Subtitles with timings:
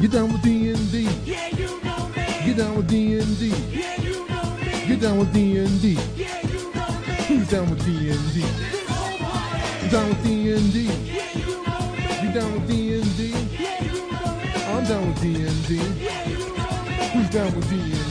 [0.00, 1.08] Get down with D&D.
[1.26, 2.24] Yeah, you know me.
[2.46, 3.48] Get down with D&D.
[3.48, 4.86] Yeah, you know me.
[4.86, 5.98] Get down with D&D.
[6.16, 7.14] Yeah, you know me.
[7.28, 8.40] Who's down with D&D?
[8.40, 9.88] This whole party.
[9.90, 10.88] Down with D&D.
[10.88, 12.02] Yeah, you know me.
[12.22, 13.28] You down with D&D?
[13.28, 14.48] Yeah, you know me.
[14.72, 15.74] I'm down with D&D.
[15.76, 16.92] Yeah, you know me.
[17.12, 18.09] Who's down with D&D?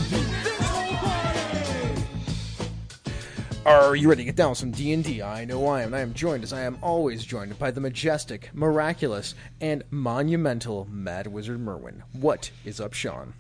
[3.70, 5.22] Are you ready to get down with some D&D?
[5.22, 7.80] I know I am, and I am joined, as I am always joined, by the
[7.80, 12.02] majestic, miraculous, and monumental Mad Wizard Merwin.
[12.12, 13.36] What is up, Sean?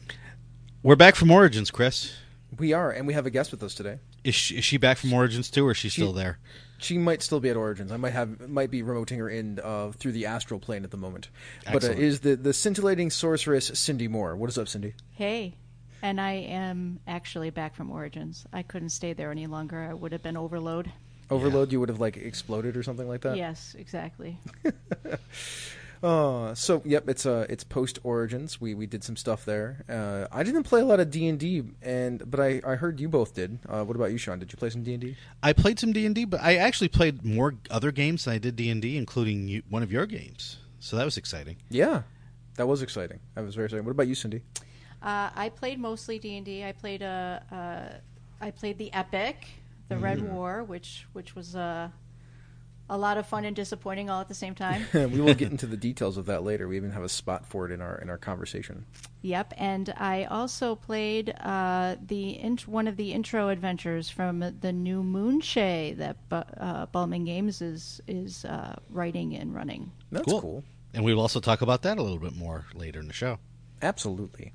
[0.84, 2.14] We're back from Origins, Chris.
[2.60, 3.98] We are, and we have a guest with us today.
[4.24, 6.38] Is she, is she back from Origins too, or is she still there?
[6.78, 7.92] She might still be at Origins.
[7.92, 10.98] I might have might be remoting her in uh, through the astral plane at the
[10.98, 11.30] moment.
[11.72, 14.36] But uh, is the the scintillating sorceress Cindy Moore?
[14.36, 14.94] What is up, Cindy?
[15.12, 15.56] Hey,
[16.02, 18.46] and I am actually back from Origins.
[18.54, 19.82] I couldn't stay there any longer.
[19.82, 20.92] I would have been overload.
[21.30, 23.38] Overload, you would have like exploded or something like that.
[23.38, 24.40] Yes, exactly.
[26.02, 28.62] Uh, so yep, it's uh it's post Origins.
[28.62, 29.84] We we did some stuff there.
[29.90, 33.00] Uh, I didn't play a lot of D and D, and but I I heard
[33.00, 33.60] you both did.
[33.68, 34.40] Uh, what about you, Sean?
[34.40, 35.18] Did you play some D and D?
[35.44, 38.38] I played some D and D, but I actually played more other games than I
[38.38, 40.58] did D and D, including you, one of your games.
[40.80, 41.58] So that was exciting.
[41.70, 42.04] Yeah,
[42.56, 43.20] that was exciting.
[43.36, 43.84] That was very exciting.
[43.84, 44.42] What about you, Cindy?
[45.02, 47.90] Uh, I played mostly D and I played uh, uh,
[48.42, 49.48] I played the Epic,
[49.88, 51.90] the Red War, which which was uh,
[52.90, 54.86] a lot of fun and disappointing all at the same time.
[54.94, 56.68] we will get into the details of that later.
[56.68, 58.86] We even have a spot for it in our in our conversation.
[59.22, 64.74] Yep, and I also played uh, the int- one of the intro adventures from the
[64.74, 69.92] new Moonshae that Bu- uh, Baldman Games is is uh, writing and running.
[70.12, 70.42] That's Cool.
[70.42, 70.64] cool.
[70.94, 73.38] And we will also talk about that a little bit more later in the show.
[73.82, 74.54] Absolutely.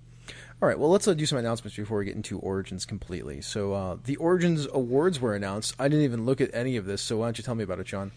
[0.65, 3.43] All right, well, let's uh, do some announcements before we get into Origins completely.
[3.43, 5.75] So, uh, the Origins Awards were announced.
[5.79, 7.81] I didn't even look at any of this, so why don't you tell me about
[7.81, 8.13] it, John?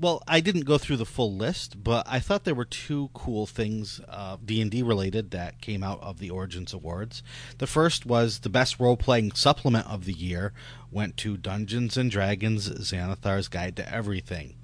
[0.00, 3.44] Well, I didn't go through the full list, but I thought there were two cool
[3.44, 7.24] things uh, D and D related that came out of the Origins Awards.
[7.58, 10.52] The first was the best role playing supplement of the year
[10.92, 14.54] went to Dungeons and Dragons: Xanathar's Guide to Everything,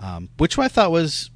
[0.00, 1.28] um, which I thought was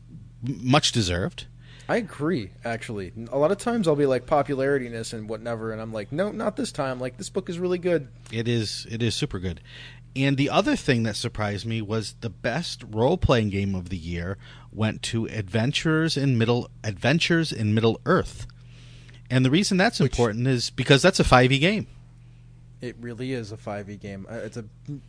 [0.42, 1.44] much deserved.
[1.88, 3.12] I agree, actually.
[3.30, 6.56] A lot of times I'll be like popularityness and whatever, and I'm like, no, not
[6.56, 6.98] this time.
[6.98, 8.08] Like, this book is really good.
[8.32, 9.60] It is it is super good.
[10.16, 13.98] And the other thing that surprised me was the best role playing game of the
[13.98, 14.38] year
[14.72, 18.46] went to Adventures in Middle Adventures in Middle Earth.
[19.28, 21.86] And the reason that's important is because that's a 5e game.
[22.80, 24.26] It really is a 5e game.
[24.30, 24.64] Uh, it's a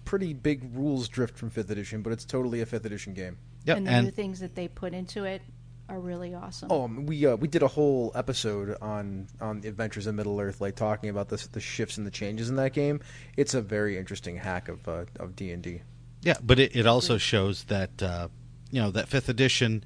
[0.05, 3.37] pretty big rules drift from 5th edition, but it's totally a 5th edition game.
[3.65, 3.77] Yep.
[3.77, 5.41] and the And, new things that they put into it
[5.89, 6.69] are really awesome.
[6.71, 10.59] Oh, um, we uh, we did a whole episode on on Adventures in Middle Earth,
[10.61, 12.99] like talking about this, the shifts and the changes in that game.
[13.37, 15.81] It's a very interesting hack of uh, of D and D.
[16.21, 18.27] yeah, but it, it also shows that uh,
[18.71, 19.83] you know that 5th edition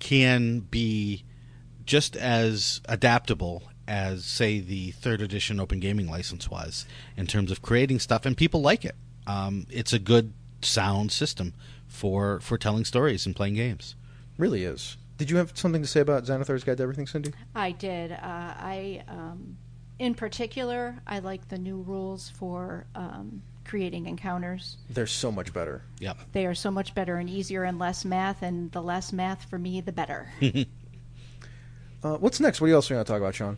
[0.00, 1.24] can be
[1.84, 7.60] just as adaptable as say the 3rd edition open gaming license was in terms of
[7.60, 8.96] creating stuff and people like it.
[9.26, 10.32] Um, it's a good
[10.62, 11.54] sound system
[11.86, 13.94] for for telling stories and playing games.
[14.36, 14.96] Really is.
[15.16, 17.32] Did you have something to say about Xanathar's Guide to Everything, Cindy?
[17.54, 18.12] I did.
[18.12, 19.56] Uh, I, um,
[19.98, 24.76] in particular, I like the new rules for um, creating encounters.
[24.90, 25.82] They're so much better.
[26.00, 26.18] Yep.
[26.32, 29.58] They are so much better and easier and less math, and the less math for
[29.58, 30.32] me, the better.
[32.04, 32.60] Uh, what's next?
[32.60, 33.56] What else are you going to talk about, Sean?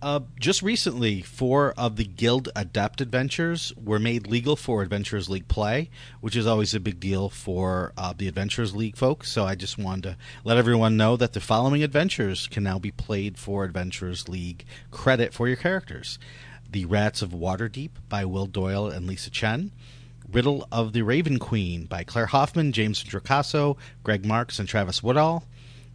[0.00, 5.48] Uh, just recently, four of the Guild Adept adventures were made legal for Adventurers League
[5.48, 9.28] play, which is always a big deal for uh, the Adventurers League folks.
[9.28, 12.92] So I just wanted to let everyone know that the following adventures can now be
[12.92, 16.20] played for Adventurers League credit for your characters:
[16.70, 19.72] The Rats of Waterdeep by Will Doyle and Lisa Chen.
[20.30, 25.42] Riddle of the Raven Queen by Claire Hoffman, James Introcaso, Greg Marks, and Travis Woodall.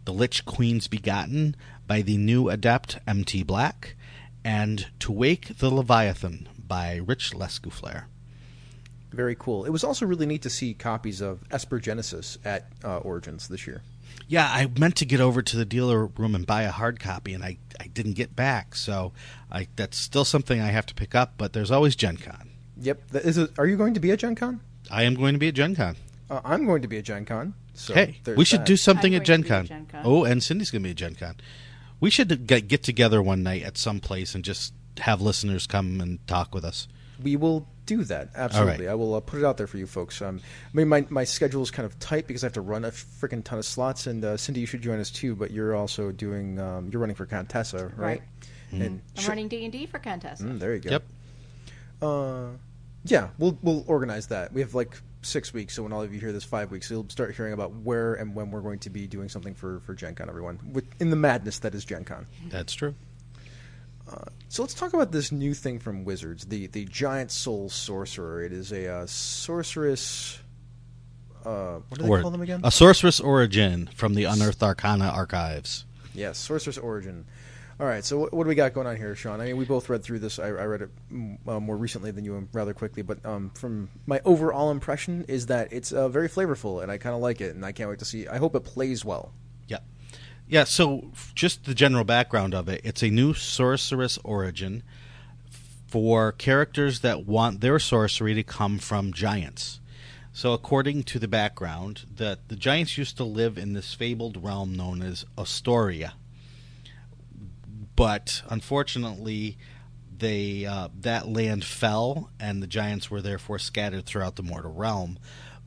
[0.04, 3.42] The Lich Queen's Begotten by the new adept M.T.
[3.42, 3.96] Black,
[4.44, 8.04] and To Wake the Leviathan by Rich Lescouflair.
[9.12, 9.64] Very cool.
[9.64, 13.66] It was also really neat to see copies of Esper Genesis at uh, Origins this
[13.66, 13.82] year.
[14.26, 17.34] Yeah, I meant to get over to the dealer room and buy a hard copy,
[17.34, 19.12] and I, I didn't get back, so
[19.52, 22.50] I, that's still something I have to pick up, but there's always Gen Con.
[22.80, 23.10] Yep.
[23.10, 24.60] That is it, are you going to be at Gen Con?
[24.90, 25.96] I am going to be at Gen Con.
[26.28, 27.54] Uh, I'm going to be at Gen Con.
[27.74, 28.66] So hey, we should that.
[28.66, 29.66] do something I'm at Gen at Con.
[29.66, 30.02] Gen Con.
[30.04, 31.36] Oh, and Cindy's going to be at Gen Con.
[32.00, 36.00] We should get, get together one night at some place and just have listeners come
[36.00, 36.88] and talk with us.
[37.22, 38.30] We will do that.
[38.34, 38.88] Absolutely.
[38.88, 40.20] I will uh, put it out there for you folks.
[40.20, 40.40] Um,
[40.72, 42.90] I mean, my, my schedule is kind of tight because I have to run a
[42.90, 44.06] freaking ton of slots.
[44.06, 45.34] And uh, Cindy, you should join us too.
[45.34, 47.96] But you're also doing um, you're running for Contessa, right?
[47.96, 48.22] Right.
[48.72, 50.44] And I'm sh- running D and D for Contessa.
[50.44, 50.90] Mm, there you go.
[50.90, 51.04] Yep.
[52.02, 52.46] Uh,
[53.04, 54.52] yeah, we'll we'll organize that.
[54.52, 57.08] We have like six weeks, so when all of you hear this, five weeks, you'll
[57.08, 60.14] start hearing about where and when we're going to be doing something for for Gen
[60.14, 60.28] Con.
[60.28, 62.26] Everyone, with, in the madness that is Gen Con.
[62.50, 62.94] That's true.
[64.48, 68.42] So let's talk about this new thing from Wizards, the the giant soul sorcerer.
[68.44, 70.38] It is a uh, sorceress.
[71.44, 72.60] Uh, what do they Or- call them again?
[72.62, 75.84] A sorceress origin from the Unearthed Arcana archives.
[76.14, 77.26] Yes, sorceress Origin.
[77.80, 79.40] All right, so what, what do we got going on here, Sean?
[79.40, 80.38] I mean, we both read through this.
[80.38, 83.02] I, I read it mm, uh, more recently than you, rather quickly.
[83.02, 87.16] But um, from my overall impression is that it's uh, very flavorful, and I kind
[87.16, 88.28] of like it, and I can't wait to see.
[88.28, 89.32] I hope it plays well.
[89.66, 89.78] Yeah.
[90.46, 94.84] Yeah, so just the general background of it, it's a new sorceress origin
[95.88, 99.80] for characters that want their sorcery to come from giants.
[100.32, 104.74] So according to the background, that the giants used to live in this fabled realm
[104.74, 106.14] known as Ostoria.
[107.96, 109.56] But unfortunately,
[110.16, 115.18] they uh, that land fell, and the giants were therefore scattered throughout the mortal realm.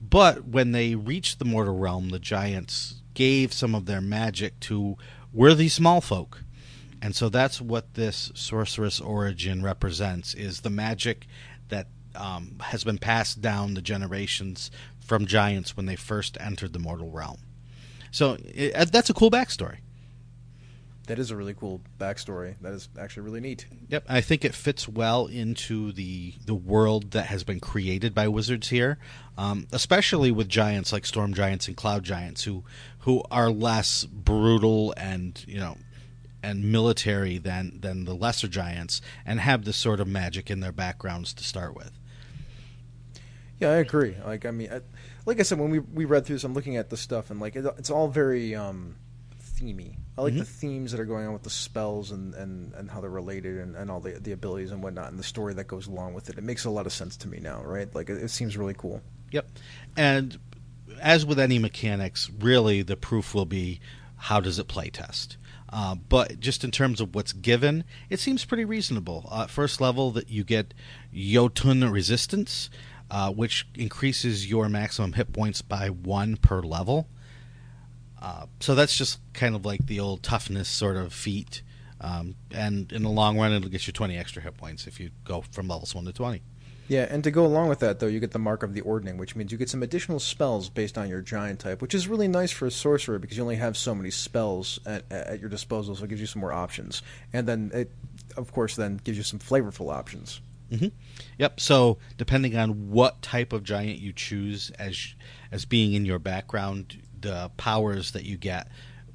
[0.01, 4.97] But when they reached the mortal realm, the giants gave some of their magic to
[5.33, 6.43] worthy small folk.
[7.01, 11.27] And so that's what this sorceress origin represents is the magic
[11.69, 16.79] that um, has been passed down the generations from giants when they first entered the
[16.79, 17.37] mortal realm.
[18.11, 19.77] So it, that's a cool backstory.
[21.07, 22.55] That is a really cool backstory.
[22.61, 23.65] That is actually really neat.
[23.89, 28.27] Yep, I think it fits well into the the world that has been created by
[28.27, 28.97] wizards here,
[29.37, 32.63] um, especially with giants like storm giants and cloud giants, who
[32.99, 35.77] who are less brutal and you know
[36.43, 40.71] and military than than the lesser giants, and have this sort of magic in their
[40.71, 41.91] backgrounds to start with.
[43.59, 44.15] Yeah, I agree.
[44.23, 44.81] Like, I mean, I,
[45.25, 47.39] like I said, when we we read through this, I'm looking at the stuff, and
[47.39, 48.95] like, it, it's all very um,
[49.59, 49.97] themey.
[50.17, 53.01] I like the themes that are going on with the spells and, and, and how
[53.01, 55.87] they're related, and, and all the the abilities and whatnot, and the story that goes
[55.87, 56.37] along with it.
[56.37, 57.93] It makes a lot of sense to me now, right?
[57.93, 59.01] Like, it, it seems really cool.
[59.31, 59.47] Yep.
[59.95, 60.39] And
[61.01, 63.79] as with any mechanics, really the proof will be
[64.15, 65.37] how does it play test.
[65.69, 69.27] Uh, but just in terms of what's given, it seems pretty reasonable.
[69.29, 70.73] Uh, first level that you get
[71.13, 72.69] Jotun resistance,
[73.11, 77.09] uh, which increases your maximum hit points by one per level.
[78.21, 81.61] Uh, so that's just kind of like the old toughness sort of feat.
[81.99, 85.11] Um, and in the long run, it'll get you 20 extra hit points if you
[85.23, 86.41] go from levels 1 to 20.
[86.87, 89.17] Yeah, and to go along with that, though, you get the Mark of the Ordning,
[89.17, 92.29] which means you get some additional spells based on your giant type, which is really
[92.29, 95.95] nice for a sorcerer because you only have so many spells at, at your disposal,
[95.95, 97.01] so it gives you some more options.
[97.33, 97.91] And then it,
[98.37, 100.39] of course, then gives you some flavorful options.
[100.73, 100.87] hmm
[101.39, 101.59] Yep.
[101.59, 105.13] So depending on what type of giant you choose as
[105.51, 108.67] as being in your background, the powers that you get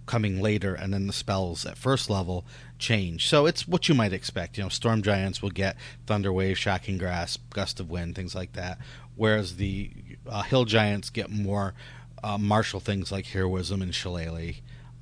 [0.04, 2.44] coming later, and then the spells at first level
[2.78, 3.26] change.
[3.28, 4.58] So it's what you might expect.
[4.58, 5.76] You know, storm giants will get
[6.06, 8.78] thunder wave, shocking grasp, gust of wind, things like that.
[9.16, 9.90] Whereas the
[10.28, 11.74] uh, hill giants get more
[12.22, 14.56] uh, martial things like heroism and shillelagh.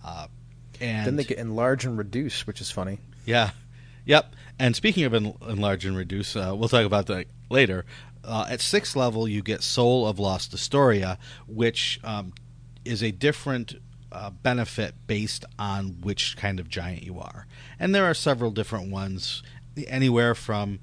[0.05, 0.27] Uh,
[0.81, 2.99] and then they get enlarge and reduce, which is funny.
[3.27, 3.51] yeah.
[4.07, 4.35] Yep.
[4.59, 7.85] And speaking of en- enlarge and reduce, uh, we'll talk about that later.
[8.25, 12.33] Uh, at sixth level, you get Soul of Lost Ostoria, which um,
[12.85, 13.75] is a different
[14.13, 17.47] uh, benefit based on which kind of giant you are.
[17.79, 19.43] And there are several different ones,
[19.87, 20.81] anywhere from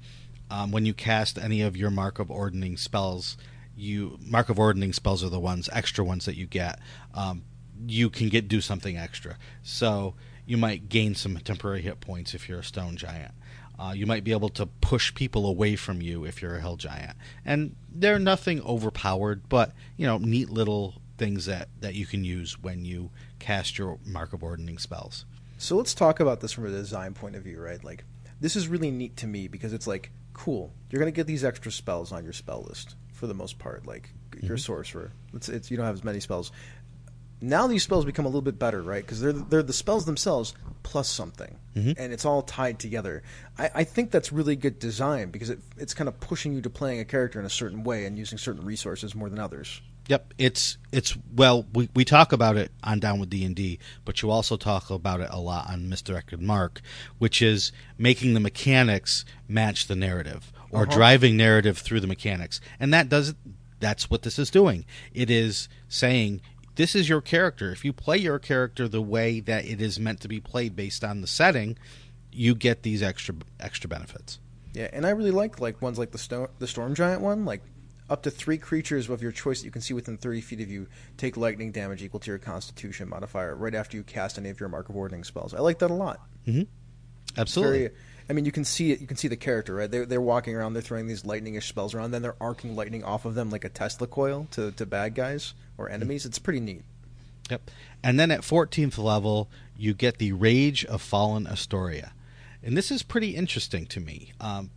[0.50, 3.36] um, when you cast any of your Mark of Ordning spells.
[3.76, 6.80] You Mark of Ordning spells are the ones, extra ones that you get.
[7.14, 7.44] Um,
[7.86, 9.36] you can get do something extra.
[9.62, 10.14] So
[10.46, 13.32] you might gain some temporary hit points if you're a stone giant.
[13.78, 16.76] Uh, you might be able to push people away from you if you're a hill
[16.76, 22.24] giant, and they're nothing overpowered, but you know, neat little things that that you can
[22.24, 25.26] use when you cast your mark of ordning spells.
[25.58, 27.82] So let's talk about this from a design point of view, right?
[27.82, 28.04] Like,
[28.40, 31.44] this is really neat to me because it's like, cool, you're going to get these
[31.44, 33.84] extra spells on your spell list for the most part.
[33.84, 34.10] Like,
[34.40, 34.58] you're a mm-hmm.
[34.58, 35.10] sorcerer.
[35.34, 36.52] It's, it's, you don't have as many spells.
[37.40, 39.04] Now these spells become a little bit better, right?
[39.04, 41.56] Because they're, they're the spells themselves plus something.
[41.74, 41.92] Mm-hmm.
[41.96, 43.24] And it's all tied together.
[43.58, 46.70] I, I think that's really good design because it, it's kind of pushing you to
[46.70, 49.80] playing a character in a certain way and using certain resources more than others.
[50.08, 53.78] Yep, it's it's well we, we talk about it on Down with D and D,
[54.06, 56.80] but you also talk about it a lot on Misdirected Mark,
[57.18, 60.94] which is making the mechanics match the narrative or uh-huh.
[60.94, 63.34] driving narrative through the mechanics, and that does
[63.80, 64.86] that's what this is doing.
[65.12, 66.40] It is saying
[66.76, 67.70] this is your character.
[67.70, 71.04] If you play your character the way that it is meant to be played based
[71.04, 71.76] on the setting,
[72.32, 74.38] you get these extra extra benefits.
[74.72, 77.62] Yeah, and I really like like ones like the sto- the storm giant one, like
[78.10, 80.70] up to three creatures of your choice that you can see within 30 feet of
[80.70, 80.86] you
[81.16, 84.68] take lightning damage equal to your Constitution modifier right after you cast any of your
[84.68, 85.52] Mark of Ordning spells.
[85.54, 86.20] I like that a lot.
[87.36, 87.78] Absolutely.
[87.78, 87.90] Very,
[88.30, 89.00] I mean, you can see it.
[89.00, 89.90] You can see the character, right?
[89.90, 90.72] They're they're walking around.
[90.74, 92.10] They're throwing these lightningish spells around.
[92.10, 95.54] Then they're arcing lightning off of them like a Tesla coil to to bad guys
[95.76, 96.26] or enemies.
[96.26, 96.82] It's pretty neat.
[97.50, 97.70] Yep.
[98.02, 102.12] And then at 14th level, you get the Rage of Fallen Ostoria.
[102.62, 104.32] and this is pretty interesting to me.
[104.40, 104.70] Um,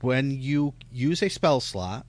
[0.00, 2.06] when you use a spell slot,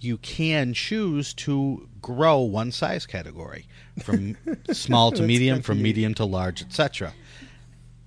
[0.00, 3.66] you can choose to grow one size category
[4.02, 4.36] from
[4.72, 7.12] small to medium, from medium to large, etc.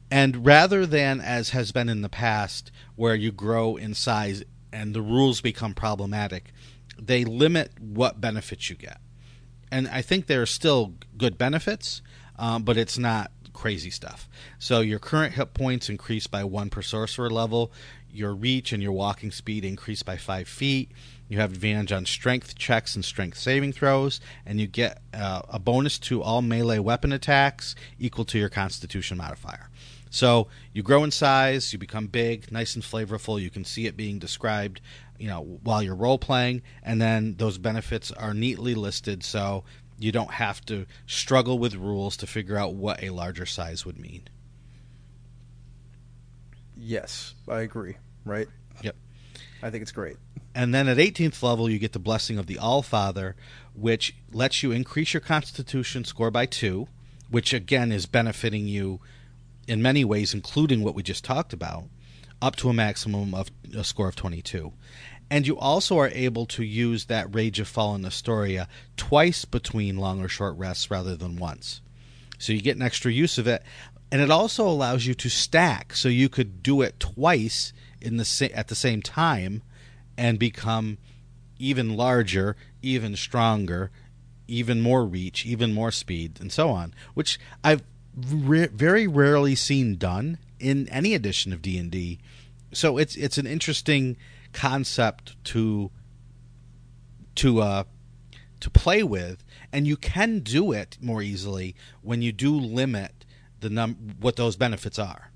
[0.09, 4.93] And rather than, as has been in the past, where you grow in size and
[4.93, 6.51] the rules become problematic,
[6.99, 8.99] they limit what benefits you get.
[9.71, 12.01] And I think there are still good benefits,
[12.37, 14.27] um, but it's not crazy stuff.
[14.59, 17.71] So your current hit points increase by one per sorcerer level.
[18.11, 20.91] Your reach and your walking speed increase by five feet.
[21.29, 25.59] You have advantage on strength checks and strength saving throws, and you get uh, a
[25.59, 29.69] bonus to all melee weapon attacks equal to your Constitution modifier.
[30.09, 33.41] So you grow in size, you become big, nice and flavorful.
[33.41, 34.79] You can see it being described,
[35.17, 39.63] you know, while you're role playing, and then those benefits are neatly listed, so
[39.97, 43.97] you don't have to struggle with rules to figure out what a larger size would
[43.97, 44.21] mean.
[46.77, 47.95] Yes, I agree.
[48.25, 48.47] Right?
[48.83, 48.95] Yep.
[49.63, 50.17] I think it's great.
[50.53, 53.35] And then at 18th level, you get the Blessing of the All Father,
[53.73, 56.89] which lets you increase your Constitution score by two,
[57.29, 58.99] which again is benefiting you
[59.67, 61.85] in many ways, including what we just talked about,
[62.41, 64.73] up to a maximum of a score of 22.
[65.31, 68.67] And you also are able to use that Rage of Fallen Ostoria
[68.97, 71.81] twice between long or short rests rather than once.
[72.37, 73.63] So you get an extra use of it.
[74.11, 78.25] And it also allows you to stack, so you could do it twice in the
[78.25, 79.63] sa- at the same time
[80.17, 80.97] and become
[81.57, 83.91] even larger, even stronger,
[84.47, 86.93] even more reach, even more speed, and so on.
[87.13, 87.83] Which I've
[88.15, 92.19] re- very rarely seen done in any edition of D and D.
[92.71, 94.17] So it's it's an interesting
[94.51, 95.91] concept to
[97.35, 97.83] to uh,
[98.59, 103.25] to play with, and you can do it more easily when you do limit
[103.59, 105.31] the num what those benefits are.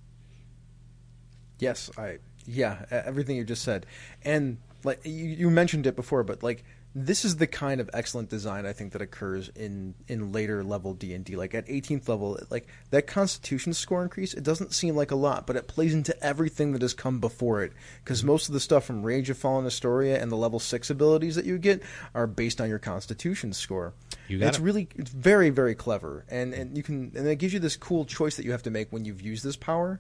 [1.59, 3.85] Yes, I yeah, everything you just said.
[4.23, 6.63] And like you, you mentioned it before, but like
[6.95, 10.93] this is the kind of excellent design I think that occurs in in later level
[10.93, 11.35] D&D.
[11.35, 15.45] Like at 18th level, like that constitution score increase, it doesn't seem like a lot,
[15.45, 17.73] but it plays into everything that has come before it
[18.05, 21.35] cuz most of the stuff from Rage of Fallen Ostoria and the level 6 abilities
[21.35, 21.83] that you get
[22.15, 23.93] are based on your constitution score.
[24.29, 24.63] You got it's it.
[24.63, 28.05] really it's very very clever and and you can and it gives you this cool
[28.05, 29.99] choice that you have to make when you've used this power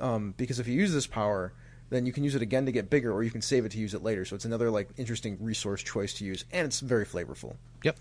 [0.00, 1.52] um, because if you use this power
[1.90, 3.78] then you can use it again to get bigger or you can save it to
[3.78, 4.24] use it later.
[4.24, 7.56] So it's another like interesting resource choice to use and it's very flavorful.
[7.82, 7.96] Yep.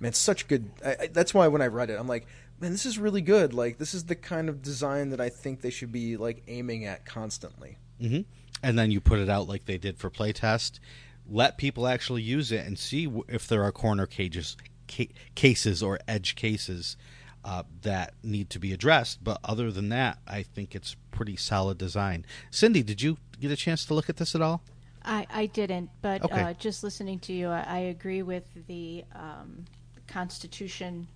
[0.00, 2.26] man it's such good I, I, that's why when i read it i'm like
[2.60, 3.52] man this is really good.
[3.54, 6.84] Like this is the kind of design that i think they should be like aiming
[6.84, 7.78] at constantly.
[8.00, 8.20] Hmm
[8.62, 10.78] And then you put it out like they did for playtest.
[11.28, 14.56] Let people actually use it and see if there are corner cages,
[14.88, 16.96] ca- cases or edge cases
[17.44, 19.22] uh, that need to be addressed.
[19.22, 22.24] But other than that, I think it's pretty solid design.
[22.50, 24.62] Cindy, did you get a chance to look at this at all?
[25.04, 26.42] I, I didn't, but Okay.
[26.42, 29.64] uh, just listening to you, I, I agree with the um,
[30.06, 31.08] Constitution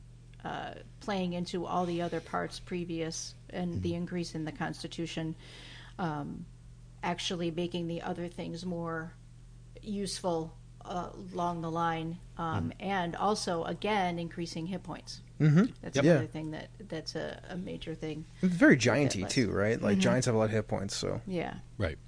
[0.44, 5.34] uh, playing into all the other parts previous and the increase in the Constitution
[5.98, 6.44] um,
[7.02, 9.12] actually making the other things more
[9.82, 10.52] useful
[10.88, 15.20] uh, along the line, um, and also again increasing hit points.
[15.40, 15.64] mm-hmm.
[15.82, 16.04] That's Yep.
[16.04, 16.26] another Yeah.
[16.28, 18.24] thing that that's a, a major thing.
[18.42, 21.54] it's very gianty too right like giants have a lot of hit points so Yeah.
[21.78, 21.98] Right.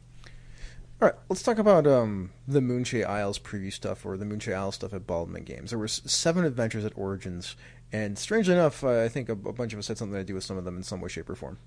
[1.00, 4.75] All right, let's talk about um, the Moonshae Isles preview stuff or the Moonshae Isles
[4.75, 5.70] stuff at Baldman Games.
[5.70, 7.54] There were s- seven adventures at Origins,
[7.92, 10.35] and strangely enough, uh, I think a, a bunch of us had something to do
[10.35, 11.58] with some of them in some way, shape, or form.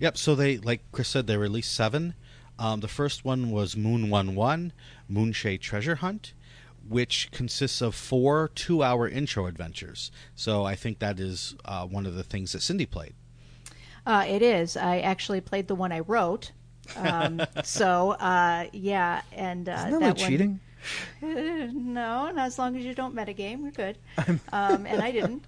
[0.00, 0.16] Yep.
[0.16, 2.14] So they, like Chris said, they released seven.
[2.58, 4.72] Um, the first one was Moon One One,
[5.10, 6.32] Moonshae Treasure Hunt,
[6.88, 10.10] which consists of four two-hour intro adventures.
[10.34, 13.14] So I think that is uh, one of the things that Cindy played.
[14.06, 14.76] Uh, it is.
[14.76, 16.52] I actually played the one I wrote.
[16.96, 20.60] Um, so uh, yeah, and uh, Isn't that, that like one, cheating?
[21.22, 23.98] No, not as long as you don't metagame, we're good.
[24.52, 25.44] Um, and I didn't.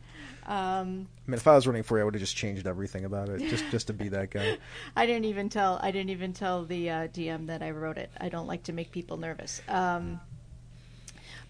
[0.46, 3.04] Um, I mean, if I was running for you, I would have just changed everything
[3.04, 4.58] about it just just to be that guy.
[4.96, 5.78] I didn't even tell.
[5.80, 8.10] I didn't even tell the uh, DM that I wrote it.
[8.20, 9.62] I don't like to make people nervous.
[9.68, 10.20] Um,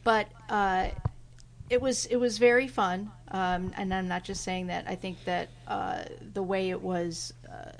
[0.04, 0.88] but uh,
[1.70, 4.84] it was it was very fun, um, and I'm not just saying that.
[4.86, 7.72] I think that uh, the way it was uh,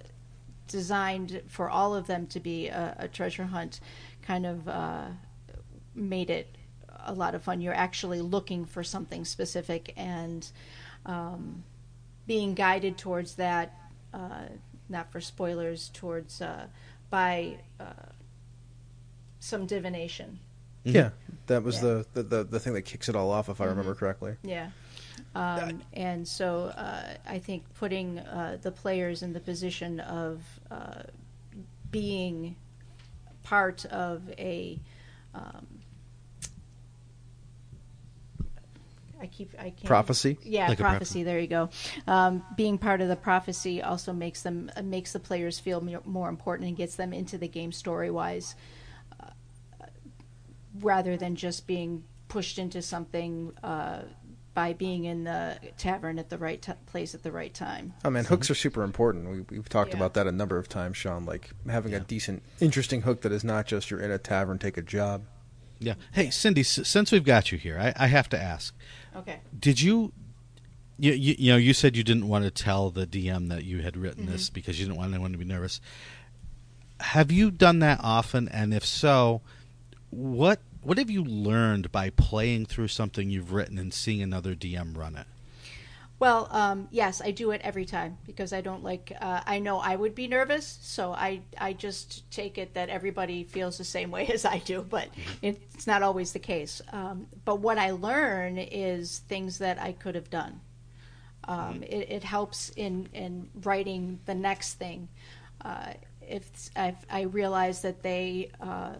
[0.69, 3.81] designed for all of them to be a, a treasure hunt
[4.23, 5.09] kind of uh,
[5.95, 6.57] made it
[7.05, 7.61] a lot of fun.
[7.61, 10.51] You're actually looking for something specific and
[11.05, 11.65] um,
[12.33, 13.75] being guided towards that.
[14.15, 14.45] Uh,
[14.89, 16.67] not for spoilers, towards uh,
[17.11, 17.85] by uh,
[19.39, 20.39] some divination.
[20.83, 21.11] Yeah,
[21.49, 21.83] that was Yeah.
[21.83, 24.37] the, the, the the thing that kicks it all off, if I remember correctly.
[24.43, 24.71] Yeah.
[25.35, 31.03] Um, and so uh, I think putting uh, the players in the position of uh,
[31.91, 32.57] being
[33.43, 34.79] part of a
[35.35, 35.67] um,
[39.23, 40.37] I keep I can't Prophecy?
[40.43, 41.23] Yeah, Like a prophecy.
[41.23, 41.71] There you go.
[42.09, 46.02] Um, being part of the prophecy also makes them uh, makes the players feel more,
[46.05, 48.57] more important and gets them into the game story wise,
[49.21, 49.26] uh,
[50.81, 54.02] rather than just being pushed into something uh,
[54.55, 57.93] by being in the tavern at the right t- place at the right time.
[58.05, 59.31] Oh man, hooks are super important.
[59.31, 59.97] We, we've talked Yeah.
[59.99, 61.25] about that a number of times, Sean.
[61.25, 64.76] Like having a decent, interesting hook that is not just you're in a tavern, take
[64.76, 65.23] a job.
[65.79, 65.95] Yeah.
[66.12, 68.73] Hey, Cindy, s- since we've got you here, I, I have to ask:
[69.16, 69.40] Okay.
[69.59, 70.12] Did you,
[70.99, 73.83] you, you, you know, you said you didn't want to tell the DM that you
[73.83, 74.54] had written this Mm-hmm.
[74.54, 75.81] because you didn't want anyone to be nervous.
[77.00, 78.49] Have you done that often?
[78.49, 79.40] And if so,
[80.11, 84.97] what what have you learned by playing through something you've written and seeing another DM
[84.97, 85.26] run it?
[86.23, 89.12] Well, um, yes, I do it every time because I don't like.
[89.21, 93.43] Uh, I know I would be nervous, so I I just take it that everybody
[93.43, 95.09] feels the same way as I do, but
[95.43, 96.81] it's not always the case.
[96.93, 100.61] Um, but what I learn is things that I could have done.
[101.49, 105.09] Um, it, it helps in in writing the next thing.
[105.64, 108.95] Uh, if if I realize that they uh,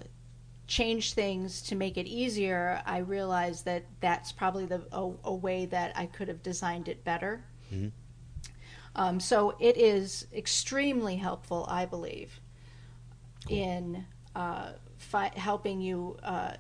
[0.73, 5.67] change things to make it easier, I realize that that's probably the a, a way
[5.67, 7.45] that I could have designed it better.
[8.97, 12.41] Um, so it is extremely helpful, I believe,
[13.51, 16.55] in uh, fi- helping you uh,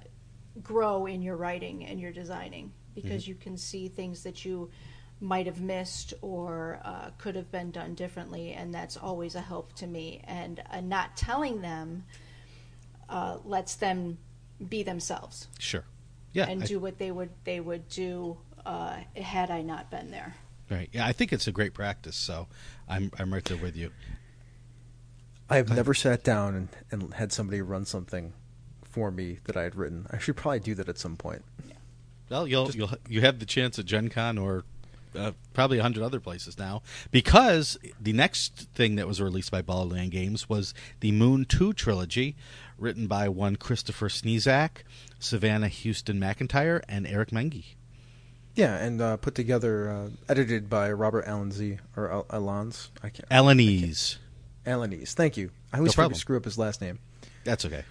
[0.62, 4.70] grow in your writing and your designing because you can see things that you
[5.20, 9.72] might have missed or uh, could have been done differently, and that's always a help
[9.76, 10.20] to me.
[10.24, 12.04] And uh, not telling them
[13.12, 14.18] uh, lets them
[14.68, 15.84] be themselves Sure.
[16.32, 16.46] Yeah.
[16.48, 20.34] and I- do what they would they would do uh, had I not been there.
[20.70, 20.88] right.
[20.92, 21.06] Yeah.
[21.06, 22.16] I think it's a great practice.
[22.16, 22.46] So
[22.88, 23.90] I'm I'm right there with you.
[25.50, 28.32] I have never sat down and, and had somebody run something
[28.82, 30.06] for me that I had written.
[30.10, 31.42] I should probably do that at some point.
[32.30, 34.64] Well, you'll you'll you have the chance at Gen Con or
[35.14, 39.60] uh, probably a hundred other places now because the next thing that was released by
[39.60, 42.34] Baldman Games was the Moon Two trilogy,
[42.78, 44.84] written by one Christopher Sniezak,
[45.18, 47.74] Savannah Houston McIntyre, and Eric Menge.
[48.54, 52.90] Yeah, and uh, put together, uh, edited by Robert Allenzy or Al- Alans.
[53.02, 53.28] I can't.
[53.30, 54.18] Alanese.
[54.66, 55.14] Alanese.
[55.14, 55.50] Thank you.
[55.72, 56.18] I always problem.
[56.18, 56.98] screw up his last name.
[57.44, 57.84] That's okay.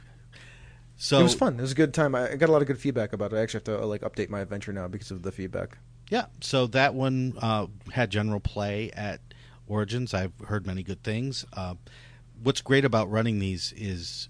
[0.98, 1.58] So it was fun.
[1.58, 2.14] It was a good time.
[2.14, 3.38] I I got a lot of good feedback about it.
[3.38, 5.80] I actually have to uh, like update my adventure now because of the feedback.
[6.12, 9.20] Yeah, so that one uh, had general play at
[9.66, 10.14] Origins.
[10.14, 11.44] I've heard many good things.
[11.54, 11.76] Uh,
[12.44, 14.30] what's great about running these is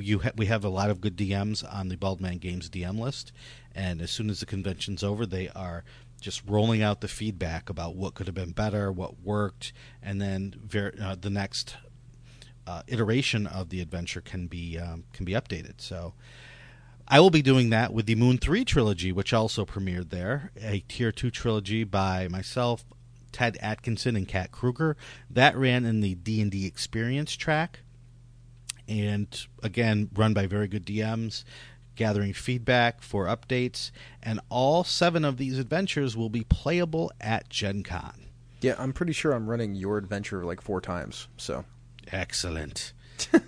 [0.00, 3.32] you ha- we have a lot of good DMs on the Baldman Games DM list,
[3.74, 5.84] and as soon as the convention's over, they are
[6.20, 10.54] just rolling out the feedback about what could have been better, what worked, and then
[10.62, 11.76] ver- uh, the next
[12.66, 15.80] uh, iteration of the adventure can be um, can be updated.
[15.80, 16.14] So.
[17.12, 20.84] I will be doing that with the Moon 3 trilogy, which also premiered there, a
[20.86, 22.84] Tier 2 trilogy by myself,
[23.32, 24.96] Ted Atkinson, and Kat Kruger.
[25.28, 27.80] That ran in the D&D Experience track,
[28.90, 31.44] and again, run by very good DMs,
[31.94, 33.90] gathering feedback for updates,
[34.22, 38.26] and all seven of these adventures will be playable at Gen Con.
[38.60, 41.28] Yeah, I'm pretty sure I'm running your adventure like four times.
[41.38, 41.64] So
[42.12, 42.92] Excellent.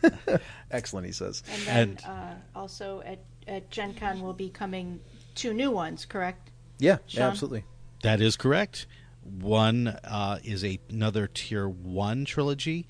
[0.70, 1.42] excellent, he says.
[1.50, 5.00] And then And- uh, also at, at Gen Con will be coming
[5.34, 6.50] two new ones, correct?
[6.78, 7.24] Yeah, Sean?
[7.24, 7.64] absolutely.
[8.02, 8.86] That is correct.
[9.22, 12.86] One uh, is a, another tier one trilogy.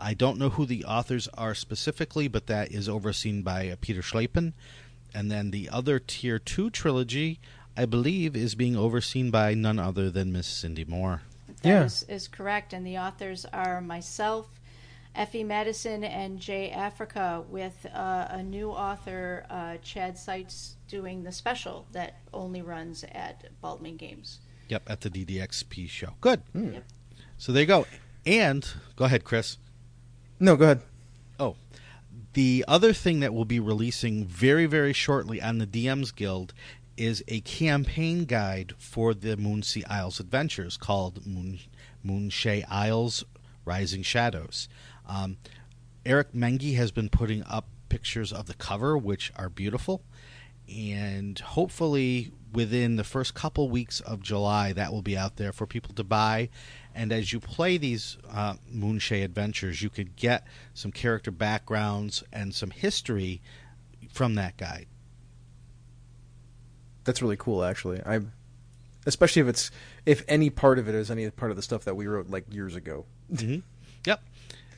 [0.00, 4.00] I don't know who the authors are specifically, but that is overseen by uh, Peter
[4.02, 4.52] Schleipen.
[5.14, 7.38] And then the other tier two trilogy,
[7.76, 11.22] I believe, is being overseen by none other than Miss Cindy Moore.
[11.62, 12.14] That is Yeah.
[12.14, 12.72] is correct.
[12.72, 14.46] And the authors are myself,
[15.14, 21.32] Effie Madison, and Jay Africa, with uh, a new author, uh, Chad Seitz, doing the
[21.32, 24.38] special that only runs at Baldman Games.
[24.68, 26.14] Yep, at the DDXP show.
[26.20, 26.42] Good.
[26.54, 26.84] Yep.
[27.38, 27.86] So there you go.
[28.24, 29.58] And go ahead, Chris.
[30.42, 30.80] No, go ahead.
[31.38, 31.56] Oh,
[32.32, 36.54] the other thing that we'll be releasing very, very shortly on the DMs Guild
[36.96, 41.60] is a campaign guide for the Moonshae Isles adventures called Moon
[42.04, 43.22] Moonshae Isles
[43.66, 44.66] Rising Shadows.
[45.06, 45.36] Um,
[46.06, 50.02] Eric Menge has been putting up pictures of the cover, which are beautiful,
[50.66, 55.66] and hopefully within the first couple weeks of July, that will be out there for
[55.66, 56.48] people to buy.
[56.94, 62.54] And as you play these uh, Moonshae adventures, you could get some character backgrounds and
[62.54, 63.40] some history
[64.12, 64.86] from that guide.
[67.04, 68.00] That's really cool, actually.
[68.04, 68.20] I
[69.06, 69.70] especially if it's
[70.04, 72.52] if any part of it is any part of the stuff that we wrote like
[72.52, 73.06] years ago.
[74.06, 74.22] Yep.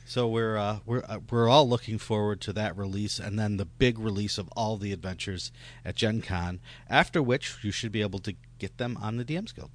[0.05, 3.65] So we're uh, we're uh, we're all looking forward to that release, and then the
[3.65, 5.51] big release of all the adventures
[5.85, 6.59] at Gen Con.
[6.89, 9.71] After which, you should be able to get them on the DMs Guild.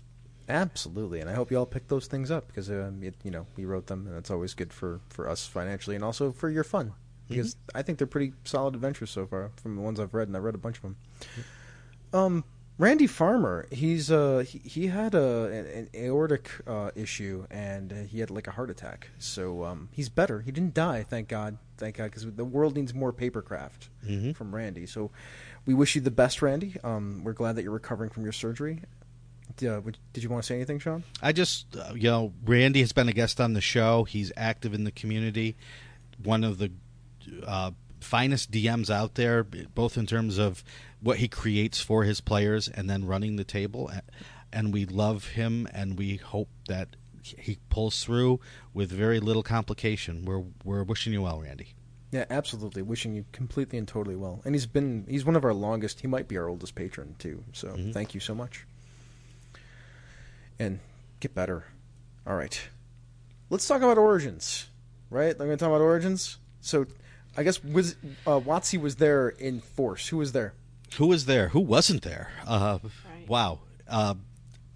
[0.48, 3.46] Absolutely, and I hope you all pick those things up because um, it, you know
[3.56, 6.64] we wrote them, and it's always good for for us financially and also for your
[6.64, 6.92] fun
[7.28, 10.37] because I think they're pretty solid adventures so far from the ones I've read, and
[10.37, 10.96] I read a bunch of them.
[12.14, 12.44] Um,
[12.78, 18.20] Randy Farmer, he's uh he, he had a an, aortic uh, issue and uh, he
[18.20, 20.40] had like a heart attack, so um he's better.
[20.40, 23.88] He didn't die, thank God, thank God, because the world needs more papercraft
[24.32, 24.87] from Randy.
[24.87, 25.11] So
[25.66, 26.76] we wish you the best, Randy.
[26.84, 28.82] Um, we're glad that you're recovering from your surgery.
[29.62, 29.80] Uh,
[30.12, 31.04] did you want to say anything, Sean?
[31.22, 34.04] I just, uh, you know, Randy has been a guest on the show.
[34.04, 35.56] He's active in the community.
[36.22, 36.70] One of the
[37.46, 40.62] uh, finest DMs out there, both in terms of
[41.00, 43.90] what he creates for his players and then running the table.
[44.52, 48.40] And we love him, and we hope that he pulls through
[48.72, 50.24] with very little complication.
[50.24, 51.74] We're we're wishing you well, Randy.
[52.11, 52.80] Yeah, absolutely.
[52.82, 54.40] Wishing you completely and totally well.
[54.44, 56.00] And he's been he's one of our longest.
[56.00, 57.44] He might be our oldest patron too.
[57.52, 58.66] So thank you so much.
[60.59, 60.81] And
[61.21, 61.64] get better.
[62.27, 62.61] All right,
[63.51, 64.66] let's talk about origins.
[65.11, 66.38] Right, I'm going to talk about origins.
[66.61, 66.87] So,
[67.37, 70.09] I guess was uh, WotC was there in force.
[70.09, 70.53] Who was there?
[70.97, 71.49] Who was there?
[71.49, 72.31] Who wasn't there?
[72.47, 73.29] Uh, Right.
[73.29, 73.61] Wow.
[73.88, 74.14] Uh,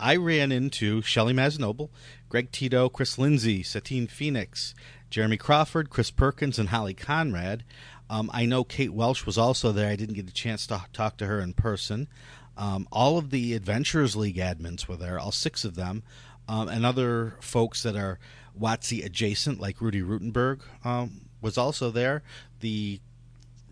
[0.01, 1.91] I ran into Shelly Mazzanoble,
[2.29, 4.75] Greg Tito, Chris Lindsay, Satine Phoenix,
[5.11, 7.63] Jeremy Crawford, Chris Perkins, and Holly Conrad.
[8.11, 9.89] Um, I know Kate Welsh was also there.
[9.91, 12.09] I didn't get a chance to talk to her in person.
[12.57, 16.03] Um, all of the Adventurers League admins were there, all six of them,
[16.49, 18.19] um, and other folks that are
[18.59, 22.23] WotC adjacent, like Rudy Rutenberg, um, was also there.
[22.61, 23.01] The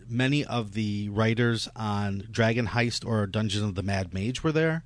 [0.09, 4.83] many of the writers on Dragon Heist or Dungeon of the Mad Mage were there.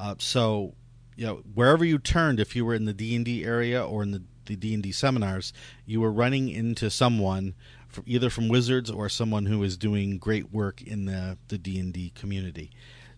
[0.00, 0.74] Uh, so,
[1.16, 4.02] you know, wherever you turned, if you were in the D and D area or
[4.02, 5.52] in the the D and D seminars,
[5.86, 7.54] you were running into someone
[7.88, 11.78] from, either from Wizards or someone who is doing great work in the the D
[11.78, 12.70] and D community.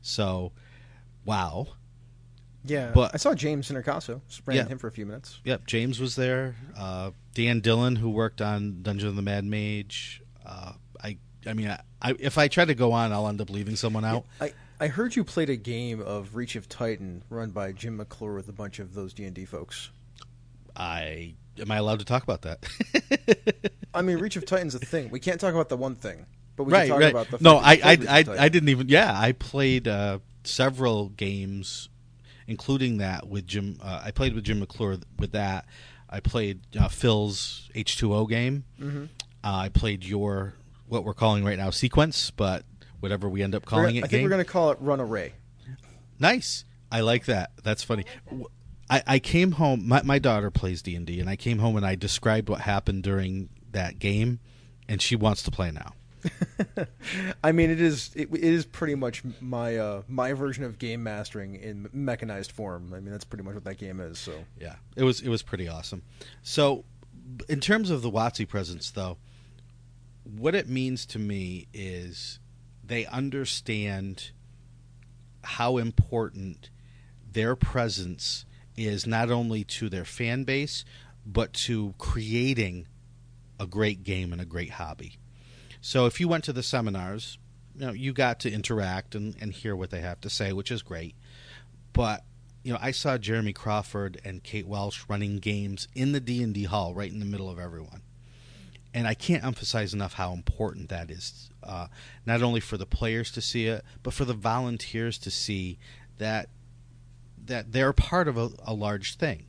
[0.07, 0.53] So,
[1.25, 1.67] wow.
[2.65, 4.21] Yeah, But- I saw James Introcaso.
[4.45, 4.67] Ran Yeah.
[4.69, 5.41] him for a few minutes.
[5.45, 6.57] Yep, James was there.
[6.77, 10.23] Uh, Dan Dillon, who worked on Dungeon of the Mad Mage.
[10.45, 13.51] Uh, I, I mean, I, I, if I try to go on, I'll end up
[13.51, 14.25] leaving someone out.
[14.41, 18.35] I, I heard you played a game of Reach of Titan run by Jim McClure
[18.35, 19.91] with a bunch of those D and D folks.
[20.77, 23.73] I am I allowed to talk about that?
[23.95, 25.11] I mean, Reach of Titan's a thing.
[25.11, 27.11] We can't talk about the one thing, but we right, can talk right.
[27.11, 27.39] about the.
[27.41, 28.25] no, I, I, I.
[28.39, 28.89] I didn't even.
[28.89, 31.89] Yeah, I played uh, several games,
[32.47, 33.79] including that with Jim.
[33.83, 35.67] Uh, I played with Jim McClure with that.
[36.09, 38.65] I played uh, Phil's H two O game.
[38.81, 39.05] Mm-hmm.
[39.45, 40.55] Uh, I played your
[40.89, 42.65] what we're calling right now sequence, but
[43.01, 44.05] whatever we end up calling gonna- it.
[44.05, 44.23] I think game.
[44.25, 45.35] we're going to call it Run Array.
[46.19, 46.65] Nice.
[46.91, 47.51] I like that.
[47.63, 48.05] That's funny.
[48.89, 49.87] I, I came home.
[49.87, 52.61] My, my daughter plays D and D, and I came home and I described what
[52.63, 54.39] happened during that game,
[54.89, 55.93] and she wants to play now.
[57.45, 61.03] I mean, it is it, it is pretty much my uh, my version of game
[61.03, 62.93] mastering in mechanized form.
[62.95, 64.19] I mean, that's pretty much what that game is.
[64.19, 66.03] So Yeah, it was it was pretty awesome.
[66.43, 66.85] So,
[67.49, 69.19] in terms of the WotC presence, though,
[70.25, 72.39] what it means to me is
[72.85, 74.31] they understand
[75.45, 76.71] how important
[77.31, 78.45] their presence
[78.77, 80.85] is not only to their fan base
[81.25, 82.87] but to creating
[83.59, 85.19] a great game and a great hobby.
[85.87, 87.39] So if you went to the seminars,
[87.77, 90.73] you know, you got to interact and, and hear what they have to say, which
[90.73, 91.15] is great.
[91.93, 92.25] But
[92.65, 96.53] you know, I saw Jeremy Crawford and Kate Welsh running games in the D and
[96.53, 98.03] D hall, right in the middle of everyone.
[98.95, 101.87] And I can't emphasize enough how important that is, uh,
[102.27, 105.79] not only for the players to see it, but for the volunteers to see
[106.19, 106.49] that
[107.45, 109.45] that they're part of a, a large thing.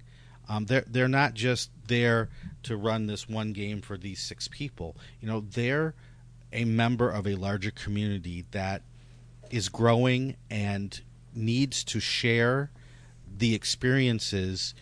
[0.48, 2.30] Um, they're they're not just there
[2.62, 4.96] to run this one game for these six people.
[5.20, 5.96] You know, they're
[6.58, 8.82] a member of a larger community that
[9.52, 11.02] is growing and
[11.34, 12.72] needs to share
[13.38, 14.74] the experiences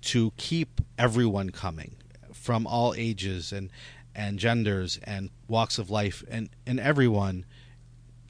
[0.00, 1.94] to keep everyone coming
[2.32, 3.70] from all ages and
[4.12, 7.44] and genders and walks of life and and everyone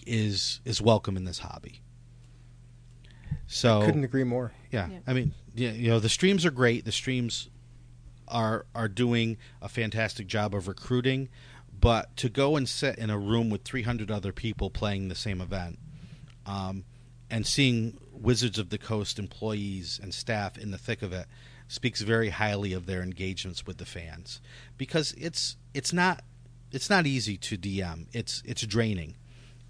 [0.06, 1.80] is is welcome in this hobby.
[3.46, 4.52] So couldn't agree more.
[4.70, 4.98] yeah, Yeah.
[5.06, 6.84] I mean, yeah, you know, the streams are great.
[6.84, 7.48] The streams
[8.28, 11.30] are are doing a fantastic job of recruiting,
[11.80, 15.40] but to go and sit in a room with 300 other people playing the same
[15.40, 15.78] event,
[16.46, 16.84] um,
[17.30, 21.26] and seeing Wizards of the Coast employees and staff in the thick of it
[21.68, 24.40] speaks very highly of their engagements with the fans
[24.76, 26.22] because it's it's not
[26.72, 28.06] it's not easy to DM.
[28.12, 29.16] It's it's draining,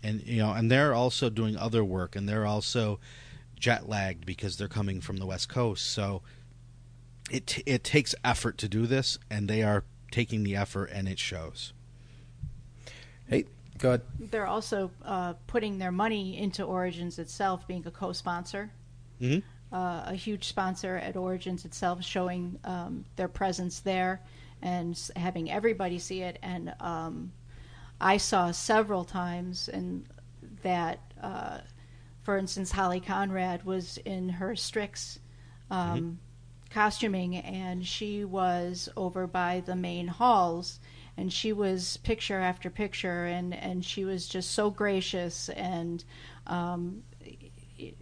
[0.03, 2.99] and you know, and they're also doing other work, and they're also
[3.59, 5.87] jet lagged because they're coming from the West Coast.
[5.87, 6.23] So
[7.31, 11.19] it it takes effort to do this, and they are taking the effort, and it
[11.19, 11.73] shows.
[13.31, 13.45] Hey,
[13.79, 14.03] go ahead.
[14.19, 18.73] They're also uh, putting their money into Origins itself, being a co-sponsor,
[19.21, 19.43] Mhm.
[19.73, 24.21] uh, a huge sponsor at Origins itself, showing um, their presence there
[24.63, 26.39] and having everybody see it.
[26.43, 27.33] And um,
[28.01, 30.07] I saw several times, and
[30.63, 31.59] that, uh,
[32.23, 35.21] for instance, Holly Conrad was in her Strix
[35.71, 36.19] um,
[36.71, 40.81] costuming, and she was over by the main halls,
[41.21, 46.05] and she was picture after picture, and and she was just so gracious and.
[46.47, 47.03] Um,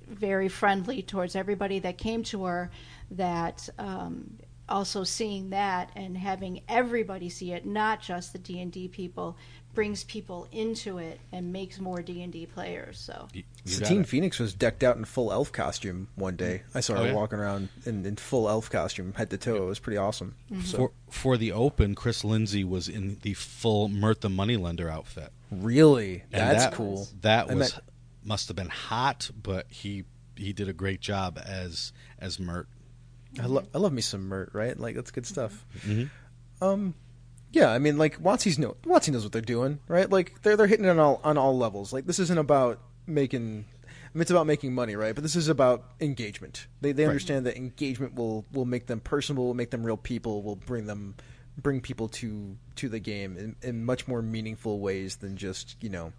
[0.08, 2.68] very friendly towards everybody that came to her
[3.12, 9.36] that um, also seeing that and having everybody see it not just the d&d people
[9.78, 14.08] brings people into it and makes more d&d players so You- you Satine it.
[14.08, 16.62] Phoenix was decked out in full elf costume one day.
[16.74, 17.14] I saw Oh, her yeah?
[17.14, 19.54] walking around in, in full elf costume, head to toe.
[19.62, 20.34] It was pretty awesome.
[20.64, 25.30] So, For for the Open, Chris Lindsay was in the full Mirth the Moneylender outfit.
[25.52, 27.06] really, And that's that- cool.
[27.20, 27.84] That was met-
[28.24, 32.66] must have been hot, but he he did a great job as as Mert.
[33.40, 34.76] I, lo- I love me some Mert, right?
[34.76, 35.64] Like that's good stuff.
[35.86, 36.10] Mhm.
[36.60, 36.94] Um,
[37.52, 40.10] yeah, I mean, like WotC's know WotC knows what they're doing, right?
[40.10, 41.92] Like they're they're hitting it on all on all levels.
[41.92, 43.64] Like this isn't about making.
[43.84, 45.14] I mean, it's about making money, right?
[45.14, 46.66] But this is about engagement.
[46.80, 50.42] They they understand that engagement will will make them personable, will make them real people,
[50.42, 51.14] will bring them
[51.60, 55.88] bring people to to the game in, in much more meaningful ways than just you
[55.90, 56.12] know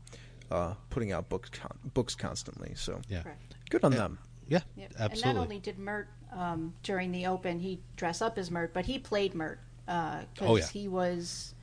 [0.52, 2.74] uh, putting out books con- books constantly.
[2.76, 3.56] So Yeah, Correct.
[3.70, 3.98] good on Yeah.
[3.98, 4.20] them.
[4.48, 4.92] yeah, Yep.
[5.00, 5.30] absolutely.
[5.30, 8.86] And not only did Mert um, during the Open, he dress up as Mert, but
[8.86, 10.68] he played Mert because Oh, yeah.
[10.68, 11.54] he was.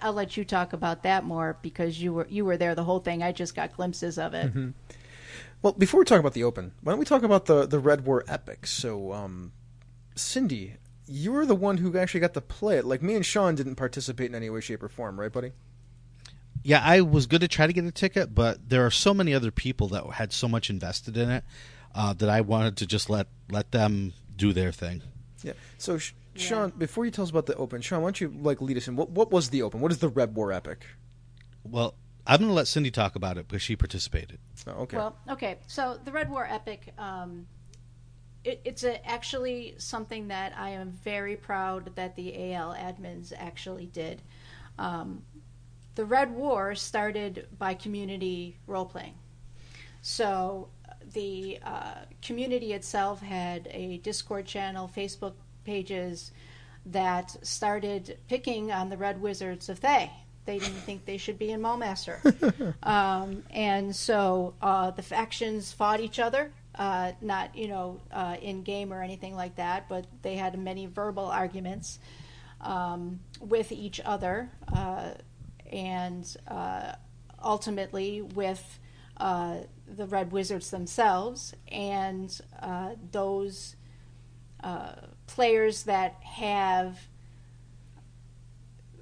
[0.00, 3.00] I'll let you talk about that more because you were you were there the whole
[3.00, 3.22] thing.
[3.24, 4.50] I just got glimpses of it.
[4.50, 4.70] Mm-hmm.
[5.62, 8.04] Well, before we talk about the Open, why don't we talk about the the Red
[8.06, 8.66] War Epic?
[8.66, 9.52] So, um,
[10.14, 10.74] Cindy,
[11.08, 12.84] you were the one who actually got to play it.
[12.84, 15.52] Like me and Sean didn't participate in any way, shape, or form, right, buddy?
[16.62, 19.32] yeah, I was going to try to get a ticket, but there are so many
[19.32, 21.42] other people that had so much invested in it
[21.94, 25.02] uh, that I wanted to just let let them do their thing.
[25.42, 25.54] Yeah.
[25.78, 26.42] So, Sh- Yeah.
[26.42, 28.88] Sean, before you tell us about the Open, Sean, why don't you like lead us
[28.88, 28.96] in?
[28.96, 29.80] What what was the Open?
[29.80, 30.86] What is the Red War Epic?
[31.64, 31.94] Well,
[32.26, 34.38] I'm going to let Cindy talk about it because she participated.
[34.66, 34.96] Oh, okay.
[34.96, 35.58] Well, okay.
[35.66, 37.46] So the Red War Epic, um,
[38.44, 43.86] it, it's a, actually something that I am very proud that the AL admins actually
[43.86, 44.22] did.
[44.78, 45.22] Um,
[45.94, 49.14] the Red War started by community role playing.
[50.02, 50.68] So
[51.12, 56.32] the uh, community itself had a Discord channel, Facebook pages
[56.86, 60.10] that started picking on the Red Wizards of Thay.
[60.46, 62.74] They didn't think they should be in Mulmaster.
[62.82, 68.62] um, and so uh, the factions fought each other, uh, not, you know, uh, in
[68.62, 71.98] game or anything like that, but they had many verbal arguments
[72.60, 74.50] um, with each other.
[74.72, 75.10] Uh,
[75.70, 76.92] and uh,
[77.42, 78.78] ultimately with
[79.16, 83.76] uh, the Red Wizards themselves and uh, those
[84.62, 84.92] uh,
[85.34, 86.98] players that have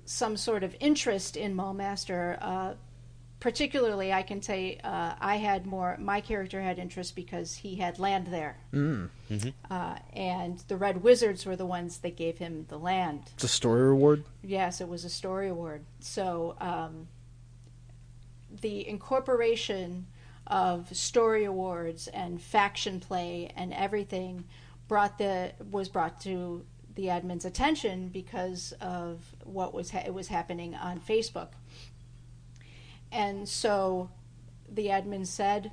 [0.05, 2.39] some sort of interest in Mulmaster.
[2.41, 2.75] Uh,
[3.41, 5.97] particularly, I can say uh, I had more.
[6.01, 9.11] My character had interest because he had land there, Mm.
[9.71, 13.31] uh, and the Red Wizards were the ones that gave him the land.
[13.35, 14.25] It's a story reward.
[14.43, 15.85] Yes, it was a story award.
[16.01, 17.09] So um,
[18.61, 20.07] the incorporation
[20.47, 24.45] of story awards and faction play and everything
[24.89, 30.29] brought the was brought to the admin's attention because of what was ha- it was
[30.29, 31.51] happening on Facebook.
[33.13, 34.11] And so
[34.69, 35.71] the admin said,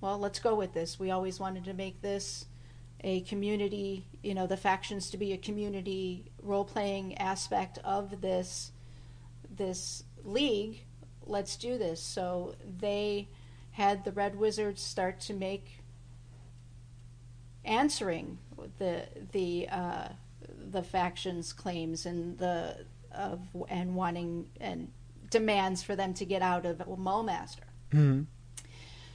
[0.00, 0.98] "Well, let's go with this.
[0.98, 2.46] We always wanted to make this
[3.02, 8.72] a community, you know, the factions to be a community role-playing aspect of this
[9.48, 10.82] this league.
[11.24, 13.28] Let's do this." So they
[13.72, 15.80] had the Red Wizards start to make
[17.66, 18.38] answering
[18.78, 20.08] the the uh,
[20.70, 24.90] the factions claims and the of and wanting and
[25.30, 27.66] demands for them to get out of Mulmaster.
[27.92, 28.22] Mm-hmm.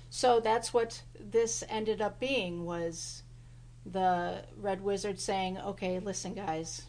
[0.09, 3.23] So that's what this ended up being was
[3.85, 6.83] the Red Wizard saying, "Okay, listen, guys,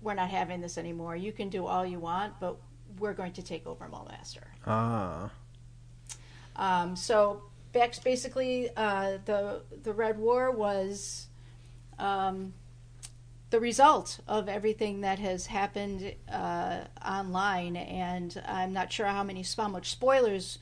[0.00, 1.16] we're not having this anymore.
[1.16, 2.58] You can do all you want, but
[2.98, 5.30] we're going to take over Mulmaster." Ah.
[6.54, 11.26] Um, so back basically, uh, the the Red War was
[11.98, 12.54] um,
[13.50, 19.44] the result of everything that has happened uh, online, and I'm not sure how many
[19.56, 20.58] how much spoilers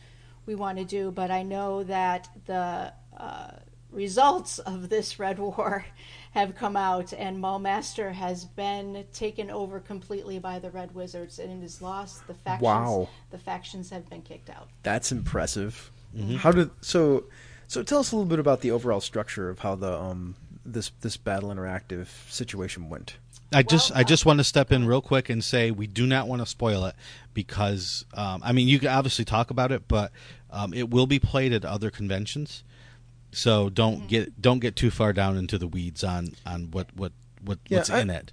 [0.46, 3.50] we want to do, but I know that the uh,
[3.92, 5.84] results of this Red War
[6.32, 11.62] have come out, and Mulmaster has been taken over completely by the Red Wizards, and
[11.62, 12.62] it is lost the factions.
[12.62, 13.08] Wow.
[13.30, 14.68] The factions have been kicked out.
[14.82, 15.90] That's impressive.
[16.38, 17.24] How did so?
[17.68, 20.90] So tell us a little bit about the overall structure of how the um this
[21.00, 23.16] this battle interactive situation went.
[23.52, 26.06] I just Well, I just want to step in real quick and say we do
[26.06, 26.94] not want to spoil it
[27.34, 30.12] because um, I mean you can obviously talk about it, but
[30.50, 32.62] um, it will be played at other conventions.
[33.32, 33.74] So Mm-hmm.
[33.74, 37.58] don't get don't get too far down into the weeds on on what what, what
[37.68, 38.32] Yeah, what's I- in it.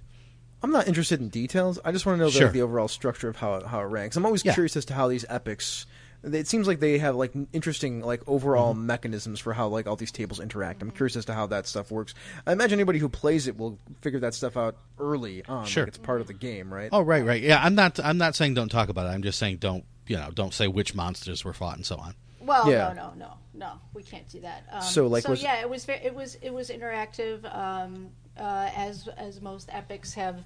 [0.60, 1.78] I'm not interested in details.
[1.84, 2.48] I just want to know the, Sure.
[2.48, 4.16] the overall structure of how it, how it ranks.
[4.16, 4.54] I'm always Yeah.
[4.54, 5.86] curious as to how these epics.
[6.34, 8.86] It seems like they have like interesting like overall Mm-hmm.
[8.86, 10.82] mechanisms for how like all these tables interact.
[10.82, 12.14] I'm curious as to how that stuff works.
[12.46, 15.58] I imagine anybody who plays it will figure that stuff out early on.
[15.60, 15.84] like Sure.
[15.84, 16.88] it's part of the game, right?
[16.92, 19.10] Oh right right yeah I'm not I'm not saying don't talk about it.
[19.10, 22.14] I'm just saying don't you know don't say which monsters were fought and so on.
[22.40, 22.94] Well, Yeah.
[22.94, 23.72] no, no, no, no.
[23.92, 24.64] We can't do that.
[24.72, 28.08] Um, So, like, so was- yeah, it was very, it was it was interactive, um,
[28.38, 30.42] uh, as as most epics have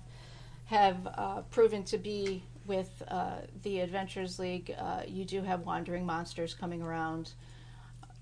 [0.66, 4.74] have uh, proven to be with uh, the Adventures League.
[4.78, 7.32] Uh, you do have wandering monsters coming around.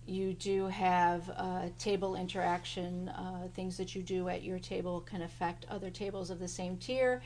[0.07, 3.09] You do have uh, table interaction.
[3.11, 6.77] Uh, things that you do at your table can affect other tables of the same
[6.79, 7.23] tier,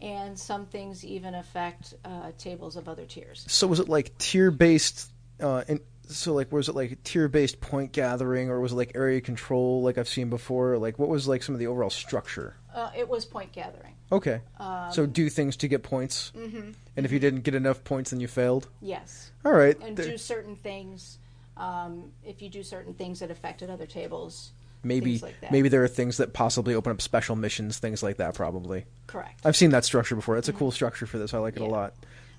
[0.00, 3.44] and some things even affect uh, tables of other tiers.
[3.48, 5.10] So was it like tier based?
[5.40, 8.92] Uh, in, so like was it like tier based point gathering, or was it like
[8.94, 10.78] area control, like I've seen before?
[10.78, 12.56] Like what was like some of the overall structure?
[12.72, 13.94] Uh, it was point gathering.
[14.10, 14.40] Okay.
[14.58, 16.70] Um, so do things to get points, mm-hmm.
[16.96, 18.68] and if you didn't get enough points, then you failed.
[18.80, 19.32] Yes.
[19.44, 19.78] All right.
[19.80, 21.18] and do certain things.
[21.56, 24.52] Um, if you do certain things that affected other tables,
[24.84, 28.34] maybe like maybe there are things that possibly open up special missions, things like that.
[28.34, 28.84] Probably.
[29.08, 29.40] correct.
[29.44, 30.36] I've seen that structure before.
[30.36, 31.34] That's a cool structure for this.
[31.34, 31.70] I like it a Mm-hmm.
[31.72, 31.76] Yeah.
[31.76, 31.94] lot.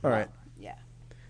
[0.06, 0.30] All right.
[0.58, 0.76] Yeah.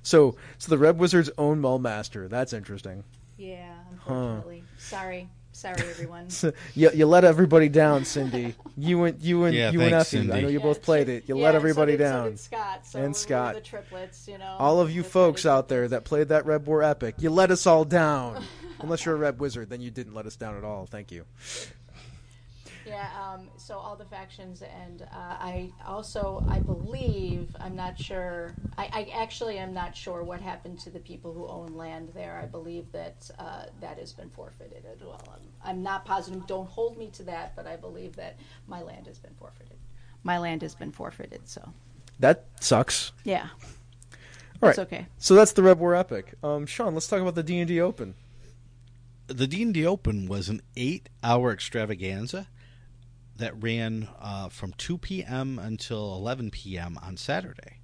[0.04, 2.30] So so the Red Wizards own Mulmaster.
[2.30, 3.04] That's interesting.
[3.38, 3.74] Yeah.
[4.08, 5.28] Unfortunately, sorry,
[5.60, 6.30] sorry, everyone.
[6.30, 8.56] So you, you let everybody down, Cindy.
[8.78, 10.32] You and you and Yeah, you and thanks, Effie.
[10.32, 11.26] I know you Yeah, both played it.
[11.28, 12.26] You yeah, let so everybody did- so down.
[12.30, 12.86] did Scott.
[12.88, 13.56] So And we Scott.
[13.56, 14.28] the triplets.
[14.28, 17.30] You know, all of you folks out there that played that Red War Epic, you
[17.30, 18.44] let us all down.
[18.82, 20.86] Unless you're a Red Wizard, then you didn't let us down at all.
[20.86, 21.26] Thank you.
[22.90, 28.56] Yeah, um, so all the factions, and uh, I also, I believe, I'm not sure.
[28.78, 32.40] I, I actually am not sure what happened to the people who own land there.
[32.42, 35.22] I believe that uh, that has been forfeited as well.
[35.32, 36.48] I'm, I'm not positive.
[36.48, 39.78] Don't hold me to that, but I believe that my land has been forfeited.
[40.24, 41.48] My land has been forfeited.
[41.48, 41.62] So
[42.20, 43.12] That sucks.
[43.24, 43.50] yeah,
[44.62, 44.70] All right.
[44.72, 45.06] it's okay.
[45.20, 46.34] So that's the Red War Epic.
[46.44, 48.16] Um, Sean, let's talk about the D and D Open.
[49.28, 52.48] the D&D Open was an eight-hour extravaganza
[53.40, 55.60] that ran uh, from 2 p.m.
[55.60, 56.98] until 11 p.m.
[57.02, 57.80] on Saturday.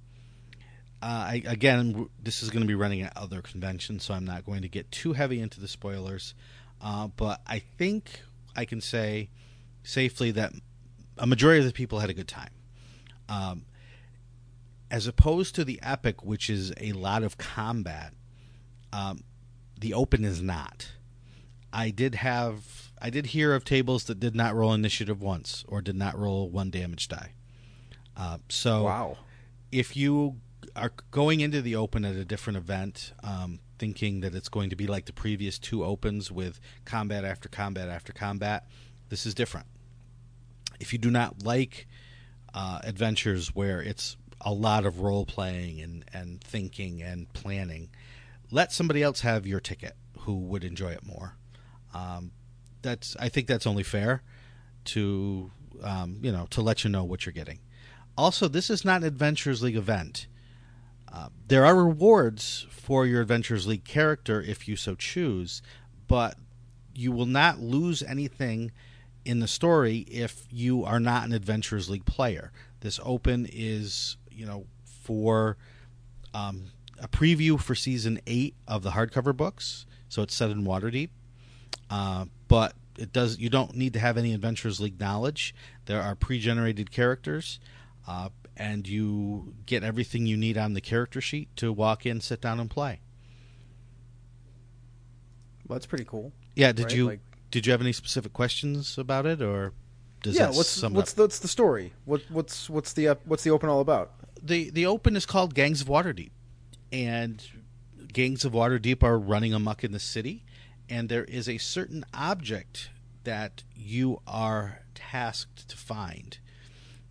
[1.02, 4.46] Uh, I, again, this is going to be running at other conventions, so I'm not
[4.46, 6.34] going to get too heavy into the spoilers.
[6.80, 8.20] Uh, but I think
[8.54, 9.30] I can say
[9.82, 10.52] safely that
[11.18, 12.50] a majority of the people had a good time.
[13.28, 13.66] Um,
[14.90, 18.12] as opposed to the Epic, which is a lot of combat,
[18.92, 19.24] um,
[19.78, 20.92] the Open is not.
[21.72, 25.82] I did have I did hear of tables that did not roll initiative once or
[25.82, 27.32] did not roll one damage die.
[28.16, 29.18] Uh, so Wow.
[29.70, 30.40] if you
[30.74, 34.76] are going into the open at a different event, um, thinking that it's going to
[34.76, 38.66] be like the previous two opens with combat after combat after combat,
[39.10, 39.66] this is different.
[40.80, 41.86] If you do not like
[42.54, 47.90] uh, adventures where it's a lot of role playing and, and thinking and planning,
[48.50, 51.36] let somebody else have your ticket who would enjoy it more.
[51.94, 52.32] Um,
[52.86, 54.22] that's I think that's only fair
[54.86, 55.50] to
[55.82, 57.58] um, you know to let you know what you're getting.
[58.16, 60.26] Also, this is not an Adventures League event.
[61.12, 65.60] Uh, there are rewards for your Adventures League character if you so choose,
[66.08, 66.36] but
[66.94, 68.72] you will not lose anything
[69.24, 72.52] in the story if you are not an Adventures League player.
[72.80, 75.56] This open is, you know, for
[76.32, 81.10] um, a preview for season eight of the hardcover books, so it's set in Waterdeep.
[81.90, 83.38] Uh, but it does.
[83.38, 85.54] You don't need to have any Adventures League knowledge.
[85.86, 87.60] There are pre-generated characters,
[88.08, 92.40] uh, and you get everything you need on the character sheet to walk in, sit
[92.40, 93.00] down, and play.
[95.68, 96.32] Well, that's pretty cool.
[96.54, 96.72] Yeah.
[96.72, 97.20] Did Right, you like-
[97.50, 99.72] did you have any specific questions about it, or
[100.22, 100.46] does yeah.
[100.46, 101.92] that What's what's the, what's the story?
[102.04, 104.12] What what's what's the ep- what's the Open all about?
[104.42, 106.30] the the open is called Gangs of Waterdeep,
[106.92, 107.44] and
[108.12, 110.44] Gangs of Waterdeep are running amuck in the city,
[110.88, 112.90] and there is a certain object
[113.24, 116.38] that you are tasked to find.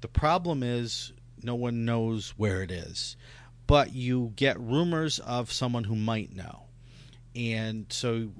[0.01, 3.17] The problem is no one knows where it is,
[3.67, 6.63] but you get rumors of someone who might know,
[7.35, 8.31] and so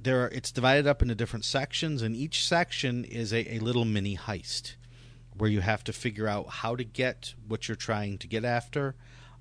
[0.00, 3.84] there are, it's divided up into different sections, and each section is a, a little
[3.84, 4.74] mini heist
[5.36, 8.94] where you have to figure out how to get what you're trying to get after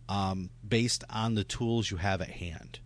[0.09, 2.79] um, based on the tools you have at hand.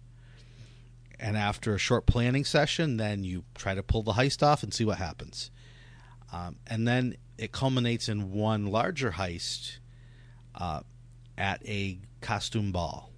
[1.22, 4.74] And after a short planning session, then you try to pull the heist off and
[4.74, 5.52] see what happens.
[6.34, 9.78] Um, and then it culminates in one larger heist
[10.56, 10.82] uh,
[11.38, 13.12] at a costume ball.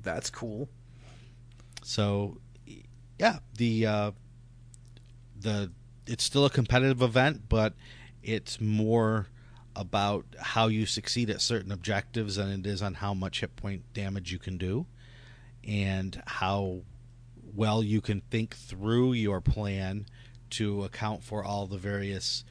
[0.00, 0.68] That's cool.
[1.82, 2.38] So,
[3.18, 4.10] yeah, the uh,
[5.40, 5.72] the
[6.06, 7.74] it's still a competitive event, but
[8.22, 9.28] it's more
[9.74, 13.82] about how you succeed at certain objectives than it is on how much hit point
[13.92, 14.86] damage you can do,
[15.66, 16.82] and how
[17.54, 20.06] well you can think through your plan
[20.50, 22.44] to account for all the various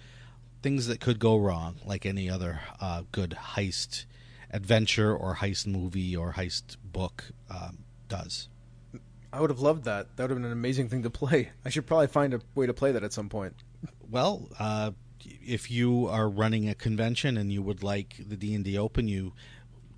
[0.62, 4.06] things that could go wrong, like any other uh, good heist
[4.52, 8.48] adventure or heist movie or heist book um, does.
[9.32, 10.16] I would have loved that.
[10.16, 11.50] That would have been an amazing thing to play.
[11.66, 13.56] I should probably find a way to play that at some point.
[14.10, 14.92] Well, uh,
[15.26, 19.08] if you are running a convention and you would like the D and D Open,
[19.08, 19.34] you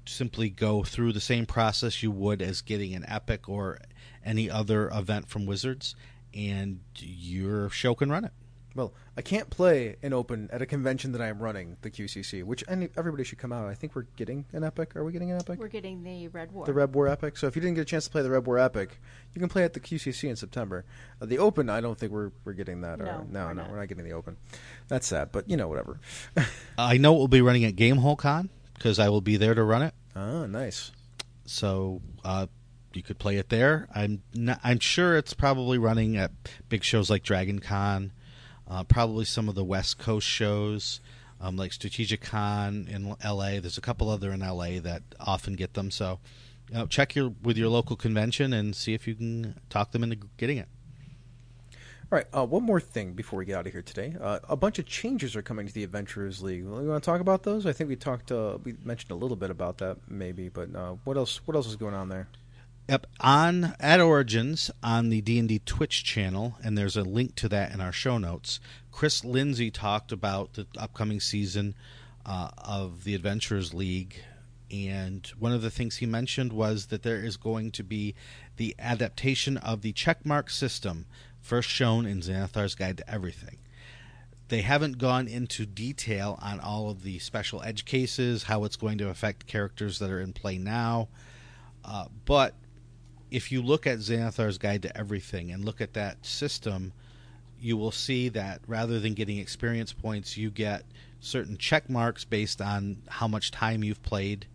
[0.08, 3.80] simply go through the same process you would as getting an epic or
[4.24, 5.96] any other event from Wizards,
[6.34, 8.32] and your show can run it.
[8.76, 12.44] Well, I can't play an open at a convention that I am running, the QCC,
[12.44, 13.70] which any, everybody should come out.
[13.70, 14.98] I think we're getting an epic.
[14.98, 15.60] Are we getting an epic?
[15.60, 16.66] We're getting the Red War.
[16.66, 17.38] the Red War Epic.
[17.38, 19.00] So if you didn't get a chance to play the Red War Epic,
[19.34, 20.84] you can play at the QCC in September.
[21.22, 23.00] Uh, the Open, I don't think we're we're getting that.
[23.00, 23.72] or, No, no, we're no, not.
[23.72, 24.36] we're not getting the Open.
[24.90, 26.02] That's sad, but you know, whatever.
[26.78, 28.50] I know it will be running at Gamehole Con
[28.86, 29.96] because I will be there to run it.
[30.16, 30.92] ah, nice.
[31.48, 32.46] so uh,
[32.94, 33.88] you could play it there.
[33.96, 36.32] I'm not, I'm sure it's probably running at
[36.70, 38.12] big shows like Dragon Con,
[38.70, 41.02] uh, probably some of the West Coast shows
[41.42, 43.58] um, like Strategic Con in L.A.
[43.58, 44.78] There's a couple other in L.A.
[44.78, 45.90] that often get them.
[45.90, 46.20] So
[46.70, 50.04] you know, check your with your local convention and see if you can talk them
[50.04, 50.70] into getting it.
[52.12, 54.16] All right, uh, one more thing before we get out of here today.
[54.22, 56.60] Uh, a bunch of changes are coming to the Adventurers League.
[56.60, 57.66] You want to talk about those?
[57.66, 60.50] I think we talked, uh, we mentioned a little bit about that, maybe.
[60.50, 61.42] But uh, what else?
[61.48, 62.28] What else is going on there?
[62.90, 67.34] Yep, on at Origins on the D and D Twitch channel, and there's a link
[67.38, 68.60] to that in our show notes.
[68.92, 71.74] Chris Lindsay talked about the upcoming season
[72.24, 74.22] uh, of the Adventurers League,
[74.70, 78.14] and one of the things he mentioned was that there is going to be
[78.58, 81.08] the adaptation of the checkmark system,
[81.46, 83.58] first shown in Xanathar's Guide to Everything.
[84.48, 88.98] They haven't gone into detail on all of the special edge cases, how it's going
[88.98, 91.08] to affect characters that are in play now,
[91.84, 92.56] uh, but
[93.30, 96.94] if you look at Xanathar's Guide to Everything and look at that system,
[97.60, 100.84] you will see that rather than getting experience points, you get
[101.20, 104.48] certain check marks based on how much time you've played,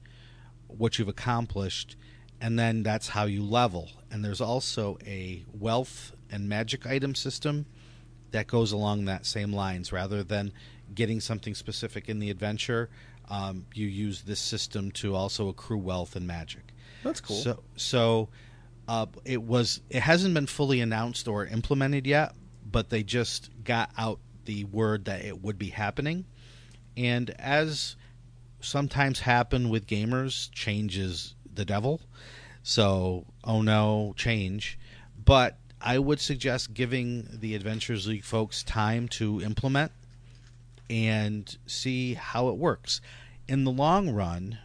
[0.67, 1.97] what you've accomplished,
[2.41, 3.91] and then that's how you level.
[4.11, 7.67] And there's also a wealth and magic item system
[8.31, 9.93] that goes along that same lines.
[9.93, 10.53] Rather than
[10.95, 12.89] getting something specific in the adventure,
[13.29, 16.63] um, you use this system to also accrue wealth and magic.
[17.05, 17.37] That's cool.
[17.37, 18.29] So, so
[18.89, 19.81] uh, it was.
[19.89, 22.35] It hasn't been fully announced or implemented yet,
[22.71, 26.27] but they just got out the word that it would be happening.
[26.97, 27.97] And as
[28.61, 32.01] sometimes happen with gamers, change is the devil.
[32.63, 34.79] So, oh no, change.
[35.25, 39.93] But I would suggest giving the Adventures League folks time to implement
[40.91, 43.01] and see how it works.
[43.49, 44.59] In the long run,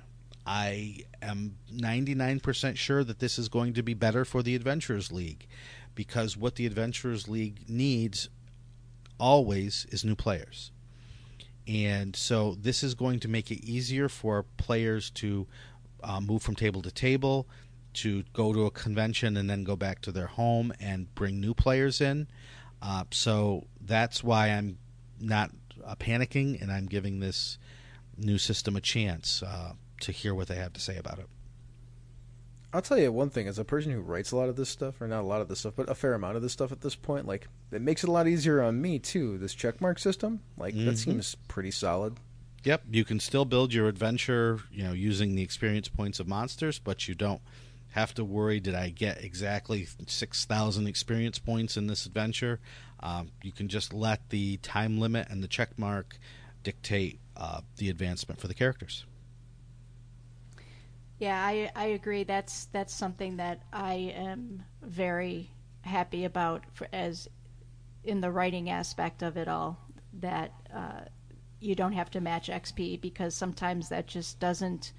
[0.45, 5.47] I am 99% sure that this is going to be better for the Adventurers League
[5.95, 8.29] because what the Adventurers League needs
[9.19, 10.71] always is new players.
[11.67, 15.47] And so this is going to make it easier for players to
[16.03, 17.47] uh, move from table to table,
[17.95, 21.53] to go to a convention and then go back to their home and bring new
[21.53, 22.27] players in.
[22.81, 24.77] Uh, so that's why I'm
[25.19, 25.51] not
[25.83, 27.57] uh, panicking and I'm giving this
[28.17, 31.27] new system a chance uh, to hear what they have to say about it.
[32.73, 34.99] I'll tell you one thing: as a person who writes a lot of this stuff,
[34.99, 36.81] or not a lot of this stuff, but a fair amount of this stuff at
[36.81, 39.37] this point, like it makes it a lot easier on me too.
[39.37, 40.97] This checkmark system, like that Mhm.
[40.97, 42.17] seems pretty solid.
[42.65, 46.77] Yep, you can still build your adventure, you know, using the experience points of monsters,
[46.79, 47.41] but you don't
[47.95, 48.59] have to worry.
[48.59, 52.59] Did I get exactly six thousand experience points in this adventure?
[52.99, 56.19] Um, you can just let the time limit and the check mark
[56.61, 59.05] dictate uh, the advancement for the characters.
[61.19, 62.25] Yeah, I I agree.
[62.25, 65.49] That's that's something that I am very
[65.81, 67.29] happy about for, as
[68.03, 69.79] in the writing aspect of it all.
[70.19, 71.05] That uh,
[71.61, 74.91] you don't have to match XP because sometimes that just doesn't.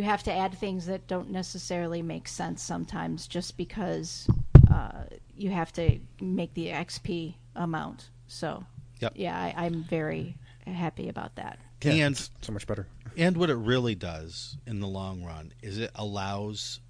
[0.00, 4.26] You you have to add things that don't necessarily make sense sometimes, just because
[4.72, 5.02] uh,
[5.36, 8.08] you have to make the XP amount.
[8.26, 8.64] So,
[9.00, 9.12] Yep.
[9.16, 11.58] yeah, I, I'm very happy about that.
[11.82, 12.86] Yeah, And- so much better.
[13.14, 16.80] And what it really does in the long run is it allows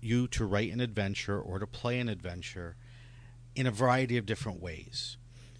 [0.00, 2.76] you to write an adventure or to play an adventure
[3.56, 5.16] in a variety of different ways.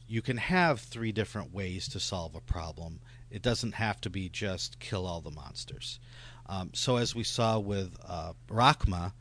[0.06, 3.00] You can have three different ways to solve a problem.
[3.28, 5.98] It doesn't have to be just kill all the monsters.
[6.51, 9.12] Um, so, as we saw with uh, Rrakkma,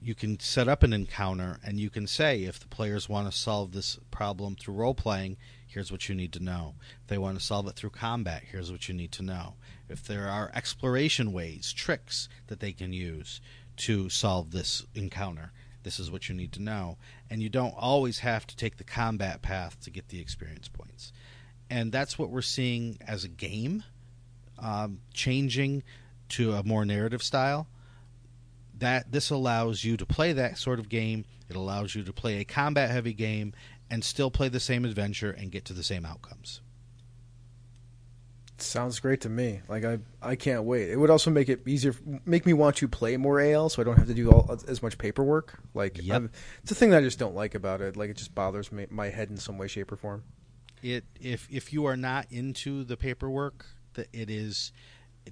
[0.00, 3.38] you can set up an encounter and you can say if the players want to
[3.38, 6.74] solve this problem through role playing, here's what you need to know.
[7.02, 9.54] If they want to solve it through combat, here's what you need to know.
[9.88, 13.40] If there are exploration ways, tricks that they can use
[13.76, 15.52] to solve this encounter,
[15.84, 16.98] this is what you need to know.
[17.30, 21.12] And you don't always have to take the combat path to get the experience points.
[21.70, 23.84] And that's what we're seeing as a game
[24.58, 25.84] um, changing
[26.32, 27.68] to a more narrative style
[28.78, 31.24] that this allows you to play that sort of game.
[31.48, 33.54] It allows you to play a combat heavy game
[33.88, 36.60] and still play the same adventure and get to the same outcomes.
[38.58, 39.60] Sounds great to me.
[39.68, 40.90] Like I, I can't wait.
[40.90, 43.84] It would also make it easier, make me want to play more AL, so I
[43.84, 45.58] don't have to do all, as much paperwork.
[45.74, 46.30] Like Yep.
[46.62, 47.96] It's a thing that I just don't like about it.
[47.96, 50.24] Like it just bothers me, my head in some way, shape, or form.
[50.82, 54.72] It if if you are not into the paperwork, that it is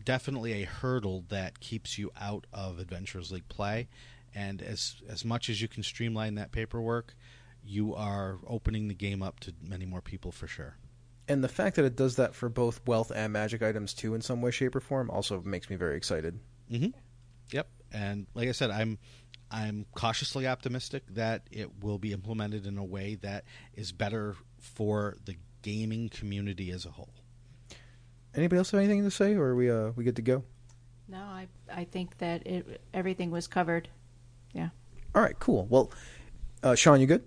[0.05, 3.89] definitely a hurdle that keeps you out of Adventurers League play.
[4.35, 7.15] And as as much as you can streamline that paperwork,
[7.65, 10.77] you are opening the game up to many more people for sure.
[11.29, 14.21] And the fact that it does that for both wealth and magic items too, in
[14.21, 16.39] some way, shape, or form, also makes me very excited.
[16.69, 16.89] hmm
[17.53, 17.69] Yep.
[17.93, 18.99] And like I said, I'm
[19.51, 25.17] I'm cautiously optimistic that it will be implemented in a way that is better for
[25.25, 27.13] the gaming community as a whole.
[28.35, 30.45] Anybody else have anything to say, or are we uh, we good to go?
[31.09, 33.89] No, I I think that it everything was covered.
[34.53, 34.69] Yeah.
[35.15, 35.67] All right, cool.
[35.69, 35.91] Well,
[36.63, 37.25] uh, Sean, you good?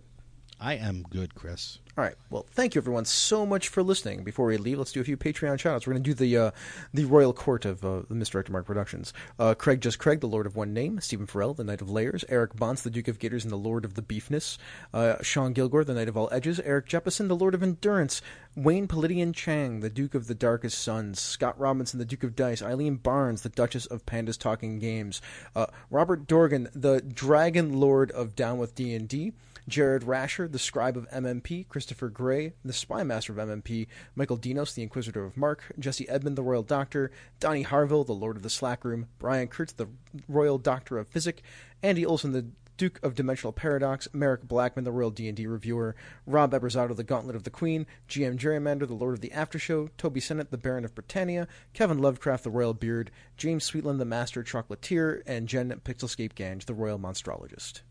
[0.63, 1.79] I am good, Chris.
[1.97, 2.15] All right.
[2.29, 4.23] Well, thank you everyone so much for listening.
[4.23, 5.85] Before we leave, let's do a few Patreon shoutouts.
[5.85, 6.51] We're going to do the uh,
[6.93, 9.11] the royal court of uh, the Misdirected Mark Productions.
[9.37, 11.01] Uh, Craig Just Craig, the Lord of One Name.
[11.01, 12.23] Stephen Farrell, the Knight of Layers.
[12.29, 14.57] Eric Bonts, the Duke of Gators and the Lord of the Beefness.
[14.93, 16.61] Uh, Sean Gilgore, the Knight of All Edges.
[16.61, 18.21] Eric Jeppesen, the Lord of Endurance.
[18.55, 21.19] Wayne Palladian Chang, the Duke of the Darkest Sons.
[21.19, 22.61] Scott Robinson, the Duke of Dice.
[22.61, 25.21] Eileen Barnes, the Duchess of Pandas Talking Games.
[25.57, 29.33] Uh, Robert Dorgan, the Dragon Lord of Down with D&D.
[29.67, 34.73] Jared Rasher, the Scribe of MMP, Christopher Gray, the Spy Master of MMP, Michael Dinos,
[34.73, 38.49] the Inquisitor of Mark, Jesse Edmund, the Royal Doctor, Donnie Harville, the Lord of the
[38.49, 39.87] Slack Room, Brian Kurtz, the
[40.27, 41.41] Royal Doctor of Physic,
[41.81, 45.95] Andy Olson, the Duke of Dimensional Paradox, Merrick Blackman, the Royal D&D Reviewer,
[46.25, 50.19] Rob Eberzato, the Gauntlet of the Queen, GM Gerrymander, the Lord of the Aftershow, Toby
[50.19, 55.21] Sennett, the Baron of Britannia, Kevin Lovecraft, the Royal Beard, James Sweetland, the Master Chocolatier,
[55.27, 57.83] and Jen Pixelscape Gange, the Royal Monstrologist.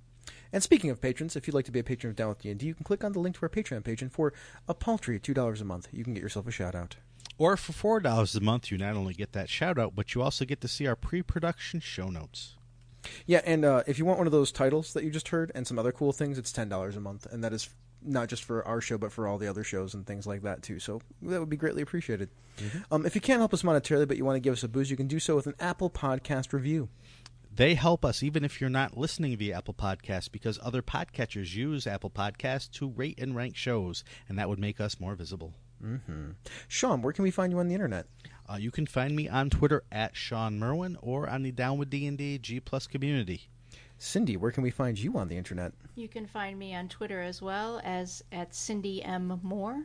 [0.53, 2.67] And speaking of patrons, if you'd like to be a patron of Down with D&D,
[2.67, 4.33] you can click on the link to our Patreon page, and for
[4.69, 6.97] a paltry $2 a month, you can get yourself a shout-out.
[7.39, 10.23] Or for four dollars a month, you not only get that shout out, but you
[10.23, 12.57] also get to see our pre-production show notes.
[13.27, 15.67] Yeah, and uh, if you want one of those titles that you just heard and
[15.67, 17.69] some other cool things, it's $10 a month, and that is
[18.05, 20.63] not just for our show, but for all the other shows and things like that,
[20.63, 20.79] too.
[20.79, 22.29] So that would be greatly appreciated.
[22.91, 24.91] Um, if you can't help us monetarily, but you want to give us a boost,
[24.91, 26.89] you can do so with an Apple Podcast review.
[27.55, 31.87] They help us even if you're not listening via Apple Podcasts because other podcatchers use
[31.87, 35.53] Apple Podcasts to rate and rank shows, and that would make us more visible.
[36.69, 38.07] Sean, where can we find you on the internet?
[38.49, 41.91] Uh, you can find me on Twitter at Sean Merwin or on the Down with
[41.91, 43.49] D&D G Plus community.
[43.99, 45.73] Cindy, where can we find you on the internet?
[45.95, 49.85] You can find me on Twitter as well as at Cindy M Moore.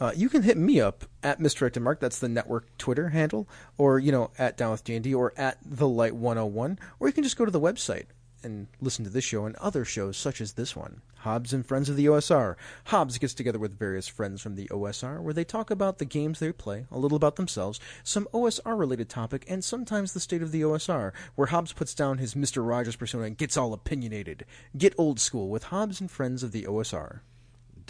[0.00, 2.00] Uh, you can hit me up at Misdirected Mark.
[2.00, 3.46] That's the network Twitter handle,
[3.76, 7.22] or you know at Down with D&D, or at the Light 101, or you can
[7.22, 8.06] just go to the website
[8.42, 11.02] and listen to this show and other shows such as this one.
[11.18, 12.56] Hobbs and Friends of the OSR.
[12.86, 16.38] Hobbs gets together with various friends from the OSR where they talk about the games
[16.38, 20.50] they play, a little about themselves, some OSR related topic, and sometimes the state of
[20.50, 22.66] the OSR, where Hobbs puts down his Mr.
[22.66, 24.46] Rogers persona and gets all opinionated.
[24.78, 27.20] Get old school with Hobbs and Friends of the OSR.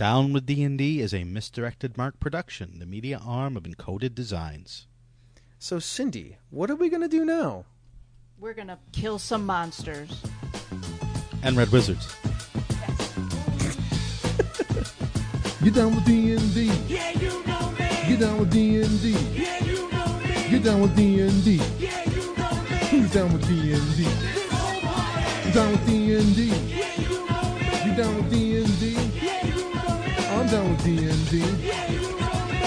[0.01, 4.87] Down with D&D is a misdirected Mark production, the media arm of Encoded Designs.
[5.59, 7.67] So, Cindy, what are we going to do now?
[8.39, 10.23] We're gonna kill some monsters.
[11.43, 12.07] And Red Wizards.
[15.63, 16.73] Get down with D&D.
[16.89, 17.87] Yeah, you know me.
[18.09, 19.11] Get down with D&D.
[19.35, 20.49] Yeah, you know me.
[20.49, 21.61] Get down with D&D.
[21.79, 22.77] Yeah, you know me.
[22.89, 23.77] Who's down with D&D?
[23.77, 25.53] This whole party.
[25.53, 26.47] Down with D&D.
[26.47, 27.67] Yeah, you know me.
[27.85, 28.97] You down with D&D?
[29.23, 29.40] Yeah,
[30.51, 31.39] down with D&D.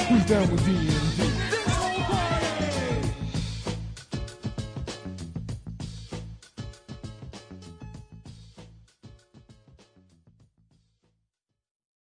[0.09, 1.02] Know down with D&D?